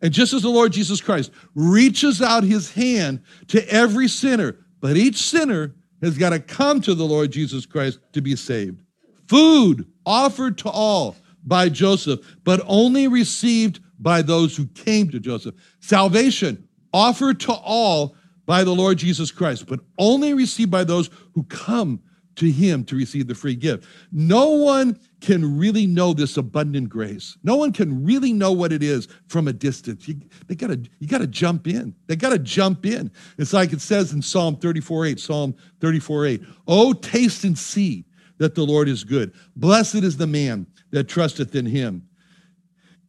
And 0.00 0.12
just 0.12 0.32
as 0.32 0.42
the 0.42 0.48
Lord 0.48 0.72
Jesus 0.72 1.00
Christ 1.00 1.32
reaches 1.54 2.22
out 2.22 2.44
his 2.44 2.72
hand 2.72 3.20
to 3.48 3.68
every 3.68 4.08
sinner, 4.08 4.56
but 4.80 4.96
each 4.96 5.16
sinner 5.16 5.74
has 6.00 6.16
got 6.16 6.30
to 6.30 6.38
come 6.38 6.80
to 6.82 6.94
the 6.94 7.04
Lord 7.04 7.32
Jesus 7.32 7.66
Christ 7.66 7.98
to 8.12 8.20
be 8.20 8.36
saved. 8.36 8.80
Food 9.26 9.86
offered 10.06 10.56
to 10.58 10.70
all 10.70 11.16
by 11.44 11.68
Joseph, 11.68 12.20
but 12.44 12.62
only 12.66 13.08
received 13.08 13.80
by 13.98 14.22
those 14.22 14.56
who 14.56 14.66
came 14.68 15.10
to 15.10 15.18
Joseph. 15.18 15.56
Salvation 15.80 16.68
offered 16.92 17.40
to 17.40 17.52
all 17.52 18.14
by 18.46 18.64
the 18.64 18.74
Lord 18.74 18.98
Jesus 18.98 19.30
Christ, 19.30 19.66
but 19.66 19.80
only 19.98 20.32
received 20.32 20.70
by 20.70 20.84
those 20.84 21.10
who 21.34 21.42
come 21.44 22.00
to 22.38 22.50
him 22.50 22.84
to 22.84 22.96
receive 22.96 23.26
the 23.26 23.34
free 23.34 23.56
gift. 23.56 23.84
No 24.12 24.50
one 24.50 24.98
can 25.20 25.58
really 25.58 25.86
know 25.86 26.12
this 26.12 26.36
abundant 26.36 26.88
grace. 26.88 27.36
No 27.42 27.56
one 27.56 27.72
can 27.72 28.04
really 28.04 28.32
know 28.32 28.52
what 28.52 28.72
it 28.72 28.82
is 28.82 29.08
from 29.26 29.48
a 29.48 29.52
distance. 29.52 30.06
You, 30.06 30.20
they 30.46 30.54
gotta, 30.54 30.80
you 31.00 31.08
gotta 31.08 31.26
jump 31.26 31.66
in. 31.66 31.94
They 32.06 32.14
gotta 32.14 32.38
jump 32.38 32.86
in. 32.86 33.10
It's 33.38 33.52
like 33.52 33.72
it 33.72 33.80
says 33.80 34.12
in 34.12 34.22
Psalm 34.22 34.56
34 34.56 35.06
8, 35.06 35.20
Psalm 35.20 35.54
34 35.80 36.26
8. 36.26 36.42
Oh, 36.68 36.92
taste 36.92 37.42
and 37.44 37.58
see 37.58 38.04
that 38.38 38.54
the 38.54 38.64
Lord 38.64 38.88
is 38.88 39.02
good. 39.02 39.32
Blessed 39.56 39.96
is 39.96 40.16
the 40.16 40.28
man 40.28 40.66
that 40.90 41.08
trusteth 41.08 41.56
in 41.56 41.66
him. 41.66 42.06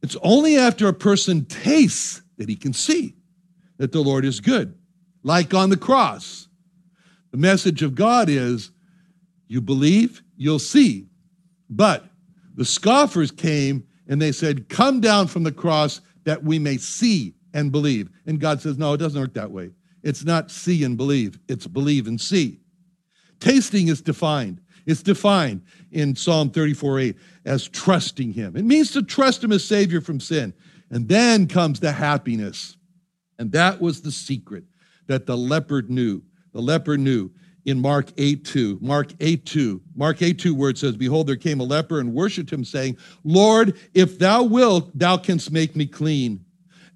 It's 0.01 0.17
only 0.23 0.57
after 0.57 0.87
a 0.87 0.93
person 0.93 1.45
tastes 1.45 2.23
that 2.37 2.49
he 2.49 2.55
can 2.55 2.73
see 2.73 3.15
that 3.77 3.91
the 3.91 4.01
Lord 4.01 4.25
is 4.25 4.39
good. 4.39 4.73
Like 5.21 5.53
on 5.53 5.69
the 5.69 5.77
cross. 5.77 6.47
The 7.31 7.37
message 7.37 7.83
of 7.83 7.93
God 7.93 8.27
is 8.27 8.71
you 9.49 9.59
believe, 9.59 10.23
you'll 10.37 10.59
see. 10.59 11.07
But 11.69 12.05
the 12.55 12.63
scoffers 12.63 13.31
came 13.31 13.85
and 14.07 14.21
they 14.21 14.31
said, 14.31 14.69
Come 14.69 15.01
down 15.01 15.27
from 15.27 15.43
the 15.43 15.51
cross 15.51 15.99
that 16.23 16.43
we 16.43 16.59
may 16.59 16.77
see 16.77 17.33
and 17.53 17.71
believe. 17.71 18.09
And 18.25 18.39
God 18.39 18.61
says, 18.61 18.77
No, 18.77 18.93
it 18.93 18.97
doesn't 18.97 19.19
work 19.19 19.33
that 19.33 19.51
way. 19.51 19.71
It's 20.03 20.23
not 20.23 20.49
see 20.49 20.83
and 20.85 20.95
believe, 20.95 21.37
it's 21.49 21.67
believe 21.67 22.07
and 22.07 22.21
see. 22.21 22.59
Tasting 23.39 23.87
is 23.89 24.01
defined. 24.01 24.61
It's 24.85 25.03
defined 25.03 25.63
in 25.91 26.15
Psalm 26.15 26.49
34 26.51 26.99
8 26.99 27.15
as 27.45 27.67
trusting 27.67 28.33
Him. 28.33 28.55
It 28.55 28.65
means 28.65 28.91
to 28.91 29.03
trust 29.03 29.43
Him 29.43 29.51
as 29.51 29.63
Savior 29.63 29.99
from 29.99 30.19
sin. 30.19 30.53
And 30.91 31.07
then 31.07 31.47
comes 31.47 31.79
the 31.79 31.91
happiness. 31.91 32.75
And 33.37 33.51
that 33.51 33.79
was 33.79 34.01
the 34.01 34.11
secret 34.11 34.63
that 35.07 35.25
the 35.25 35.37
leopard 35.37 35.89
knew. 35.89 36.23
The 36.53 36.61
leopard 36.61 36.99
knew 36.99 37.31
in 37.65 37.79
Mark 37.79 38.11
8 38.17 38.45
2. 38.45 38.79
Mark 38.81 39.11
8 39.19 39.45
2. 39.45 39.81
Mark 39.95 40.21
8 40.21 40.39
2, 40.39 40.55
where 40.55 40.69
it 40.69 40.77
says, 40.77 40.95
Behold, 40.95 41.27
there 41.27 41.35
came 41.35 41.59
a 41.59 41.63
leper 41.63 41.99
and 41.99 42.13
worshipped 42.13 42.51
him, 42.51 42.63
saying, 42.63 42.97
Lord, 43.23 43.77
if 43.93 44.19
thou 44.19 44.43
wilt, 44.43 44.97
thou 44.97 45.17
canst 45.17 45.51
make 45.51 45.75
me 45.75 45.85
clean. 45.85 46.43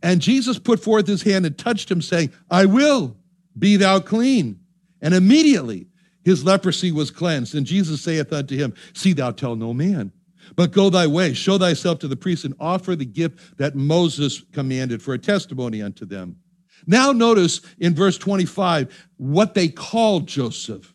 And 0.01 0.21
Jesus 0.21 0.59
put 0.59 0.81
forth 0.81 1.07
his 1.07 1.23
hand 1.23 1.45
and 1.45 1.57
touched 1.57 1.89
him, 1.89 2.01
saying, 2.01 2.31
I 2.51 2.65
will, 2.65 3.15
be 3.57 3.77
thou 3.77 3.99
clean. 3.99 4.59
And 5.01 5.13
immediately 5.13 5.87
his 6.23 6.43
leprosy 6.43 6.91
was 6.91 7.11
cleansed. 7.11 7.55
And 7.55 7.65
Jesus 7.65 8.01
saith 8.01 8.31
unto 8.31 8.55
him, 8.55 8.73
See 8.93 9.13
thou 9.13 9.31
tell 9.31 9.55
no 9.55 9.73
man. 9.73 10.11
But 10.55 10.71
go 10.71 10.89
thy 10.89 11.07
way, 11.07 11.33
show 11.33 11.57
thyself 11.57 11.99
to 11.99 12.07
the 12.07 12.17
priest, 12.17 12.45
and 12.45 12.53
offer 12.59 12.95
the 12.95 13.05
gift 13.05 13.57
that 13.57 13.75
Moses 13.75 14.43
commanded 14.51 15.01
for 15.01 15.13
a 15.13 15.19
testimony 15.19 15.81
unto 15.81 16.05
them. 16.05 16.37
Now, 16.85 17.11
notice 17.11 17.61
in 17.79 17.95
verse 17.95 18.17
25 18.17 19.07
what 19.17 19.53
they 19.53 19.67
called 19.67 20.27
Joseph. 20.27 20.93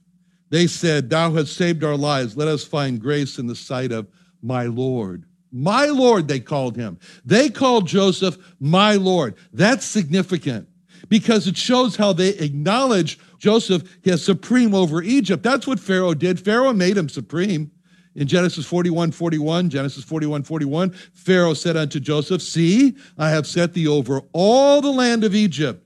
They 0.51 0.67
said, 0.67 1.11
Thou 1.11 1.33
hast 1.33 1.55
saved 1.55 1.85
our 1.85 1.97
lives. 1.97 2.37
Let 2.37 2.49
us 2.49 2.65
find 2.65 3.01
grace 3.01 3.39
in 3.39 3.47
the 3.47 3.57
sight 3.57 3.93
of 3.93 4.09
my 4.43 4.65
Lord. 4.65 5.25
My 5.51 5.87
Lord, 5.87 6.29
they 6.29 6.41
called 6.41 6.77
him. 6.77 6.99
They 7.25 7.49
called 7.49 7.87
Joseph 7.87 8.37
my 8.61 8.95
Lord. 8.95 9.35
That's 9.53 9.85
significant 9.85 10.69
because 11.09 11.47
it 11.47 11.57
shows 11.57 11.97
how 11.97 12.13
they 12.13 12.31
acknowledge 12.31 13.19
Joseph 13.39 13.83
as 14.07 14.25
supreme 14.25 14.75
over 14.75 15.03
Egypt. 15.03 15.43
That's 15.43 15.67
what 15.67 15.81
Pharaoh 15.81 16.15
did. 16.15 16.41
Pharaoh 16.41 16.73
made 16.73 16.97
him 16.97 17.09
supreme. 17.09 17.71
In 18.19 18.27
Genesis 18.27 18.67
41 18.67 19.13
41, 19.13 19.71
Genesis 19.71 20.03
41 20.03 20.43
41, 20.43 20.91
Pharaoh 21.13 21.55
said 21.55 21.77
unto 21.77 22.01
Joseph, 22.01 22.43
See, 22.43 22.97
I 23.17 23.31
have 23.31 23.47
set 23.47 23.75
thee 23.75 23.87
over 23.87 24.23
all 24.33 24.81
the 24.81 24.91
land 24.91 25.23
of 25.23 25.37
Egypt. 25.37 25.85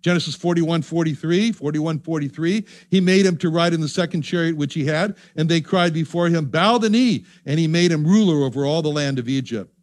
Genesis 0.00 0.36
41 0.36 0.82
43, 0.82 1.50
41 1.50 1.98
43, 1.98 2.64
he 2.88 3.00
made 3.00 3.26
him 3.26 3.36
to 3.36 3.50
ride 3.50 3.74
in 3.74 3.80
the 3.80 3.88
second 3.88 4.22
chariot 4.22 4.56
which 4.56 4.74
he 4.74 4.84
had, 4.84 5.16
and 5.34 5.48
they 5.48 5.60
cried 5.60 5.92
before 5.92 6.28
him, 6.28 6.46
Bow 6.46 6.78
the 6.78 6.88
knee, 6.88 7.24
and 7.46 7.58
he 7.58 7.66
made 7.66 7.90
him 7.90 8.06
ruler 8.06 8.46
over 8.46 8.64
all 8.64 8.82
the 8.82 8.88
land 8.88 9.18
of 9.18 9.28
Egypt. 9.28 9.74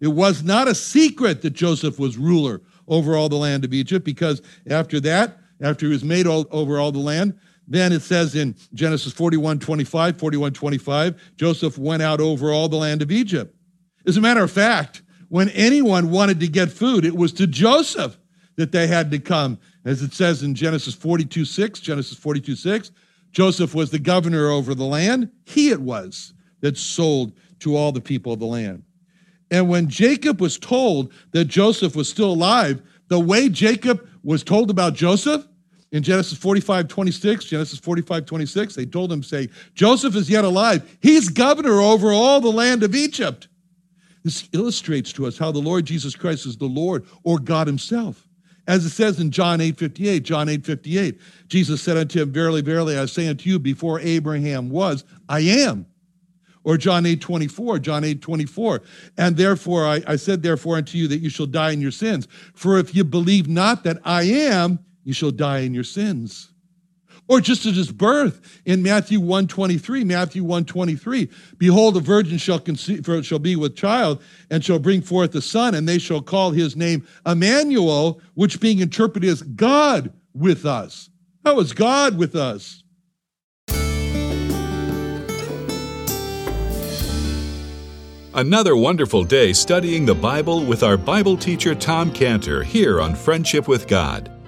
It 0.00 0.08
was 0.08 0.42
not 0.42 0.66
a 0.66 0.74
secret 0.74 1.42
that 1.42 1.50
Joseph 1.50 1.98
was 1.98 2.16
ruler 2.16 2.62
over 2.88 3.16
all 3.16 3.28
the 3.28 3.36
land 3.36 3.66
of 3.66 3.74
Egypt, 3.74 4.06
because 4.06 4.40
after 4.70 4.98
that, 5.00 5.40
after 5.60 5.84
he 5.84 5.92
was 5.92 6.04
made 6.04 6.26
all, 6.26 6.46
over 6.50 6.78
all 6.78 6.90
the 6.90 6.98
land, 6.98 7.38
then 7.66 7.92
it 7.92 8.02
says 8.02 8.34
in 8.34 8.54
Genesis 8.74 9.12
41 9.12 9.58
25, 9.58 10.18
41 10.18 10.52
25, 10.52 11.32
Joseph 11.36 11.78
went 11.78 12.02
out 12.02 12.20
over 12.20 12.52
all 12.52 12.68
the 12.68 12.76
land 12.76 13.02
of 13.02 13.10
Egypt. 13.10 13.54
As 14.06 14.16
a 14.16 14.20
matter 14.20 14.42
of 14.42 14.50
fact, 14.50 15.02
when 15.28 15.48
anyone 15.50 16.10
wanted 16.10 16.40
to 16.40 16.48
get 16.48 16.70
food, 16.70 17.04
it 17.04 17.16
was 17.16 17.32
to 17.34 17.46
Joseph 17.46 18.18
that 18.56 18.72
they 18.72 18.86
had 18.86 19.10
to 19.10 19.18
come. 19.18 19.58
As 19.84 20.02
it 20.02 20.12
says 20.12 20.42
in 20.42 20.54
Genesis 20.54 20.94
42 20.94 21.44
6, 21.44 21.80
Genesis 21.80 22.16
42 22.18 22.56
6, 22.56 22.90
Joseph 23.32 23.74
was 23.74 23.90
the 23.90 23.98
governor 23.98 24.48
over 24.50 24.74
the 24.74 24.84
land. 24.84 25.30
He 25.44 25.70
it 25.70 25.80
was 25.80 26.34
that 26.60 26.76
sold 26.76 27.32
to 27.60 27.76
all 27.76 27.92
the 27.92 28.00
people 28.00 28.32
of 28.32 28.38
the 28.38 28.46
land. 28.46 28.84
And 29.50 29.68
when 29.68 29.88
Jacob 29.88 30.40
was 30.40 30.58
told 30.58 31.12
that 31.32 31.46
Joseph 31.46 31.96
was 31.96 32.08
still 32.08 32.32
alive, 32.32 32.82
the 33.08 33.20
way 33.20 33.48
Jacob 33.48 34.06
was 34.22 34.42
told 34.42 34.70
about 34.70 34.94
Joseph 34.94 35.46
in 35.94 36.02
Genesis 36.02 36.36
45, 36.36 36.88
26, 36.88 37.44
Genesis 37.44 37.78
45, 37.78 38.26
26, 38.26 38.74
they 38.74 38.84
told 38.84 39.12
him, 39.12 39.22
say, 39.22 39.48
Joseph 39.76 40.16
is 40.16 40.28
yet 40.28 40.44
alive. 40.44 40.98
He's 41.00 41.28
governor 41.28 41.80
over 41.80 42.12
all 42.12 42.40
the 42.40 42.50
land 42.50 42.82
of 42.82 42.96
Egypt. 42.96 43.46
This 44.24 44.48
illustrates 44.52 45.12
to 45.12 45.24
us 45.24 45.38
how 45.38 45.52
the 45.52 45.60
Lord 45.60 45.84
Jesus 45.84 46.16
Christ 46.16 46.46
is 46.46 46.56
the 46.56 46.64
Lord 46.64 47.06
or 47.22 47.38
God 47.38 47.68
himself. 47.68 48.26
As 48.66 48.84
it 48.84 48.90
says 48.90 49.20
in 49.20 49.30
John 49.30 49.60
8, 49.60 49.78
58, 49.78 50.24
John 50.24 50.48
8, 50.48 50.66
58, 50.66 51.20
Jesus 51.46 51.80
said 51.80 51.96
unto 51.96 52.22
him, 52.22 52.32
Verily, 52.32 52.60
verily, 52.60 52.98
I 52.98 53.06
say 53.06 53.28
unto 53.28 53.48
you, 53.48 53.60
before 53.60 54.00
Abraham 54.00 54.70
was, 54.70 55.04
I 55.28 55.40
am. 55.42 55.86
Or 56.64 56.76
John 56.76 57.06
8, 57.06 57.20
24, 57.20 57.78
John 57.78 58.02
8, 58.02 58.20
24. 58.20 58.82
And 59.16 59.36
therefore, 59.36 59.86
I, 59.86 60.02
I 60.08 60.16
said, 60.16 60.42
therefore, 60.42 60.76
unto 60.76 60.98
you 60.98 61.06
that 61.06 61.18
you 61.18 61.30
shall 61.30 61.46
die 61.46 61.70
in 61.70 61.80
your 61.80 61.92
sins. 61.92 62.26
For 62.52 62.78
if 62.78 62.96
you 62.96 63.04
believe 63.04 63.46
not 63.46 63.84
that 63.84 63.98
I 64.04 64.24
am, 64.24 64.80
you 65.04 65.12
shall 65.12 65.30
die 65.30 65.60
in 65.60 65.74
your 65.74 65.84
sins. 65.84 66.50
Or 67.26 67.40
just 67.40 67.64
at 67.64 67.74
his 67.74 67.90
birth 67.90 68.60
in 68.66 68.82
Matthew 68.82 69.18
123, 69.18 70.04
Matthew 70.04 70.42
123, 70.42 71.30
behold, 71.56 71.96
a 71.96 72.00
virgin 72.00 72.36
shall 72.36 72.58
conceive, 72.58 73.04
for 73.04 73.14
it 73.14 73.24
shall 73.24 73.38
be 73.38 73.56
with 73.56 73.76
child 73.76 74.22
and 74.50 74.62
shall 74.62 74.78
bring 74.78 75.00
forth 75.00 75.34
a 75.34 75.40
son, 75.40 75.74
and 75.74 75.88
they 75.88 75.98
shall 75.98 76.20
call 76.20 76.50
his 76.50 76.76
name 76.76 77.06
Emmanuel, 77.24 78.20
which 78.34 78.60
being 78.60 78.80
interpreted 78.80 79.30
as 79.30 79.42
God 79.42 80.12
with 80.34 80.66
us. 80.66 81.08
How 81.44 81.58
is 81.60 81.72
God 81.72 82.18
with 82.18 82.34
us? 82.34 82.82
Another 88.36 88.76
wonderful 88.76 89.22
day 89.22 89.52
studying 89.52 90.04
the 90.04 90.14
Bible 90.14 90.64
with 90.64 90.82
our 90.82 90.96
Bible 90.96 91.36
teacher 91.36 91.72
Tom 91.74 92.10
Cantor 92.12 92.64
here 92.64 93.00
on 93.00 93.14
Friendship 93.14 93.68
with 93.68 93.86
God. 93.86 94.33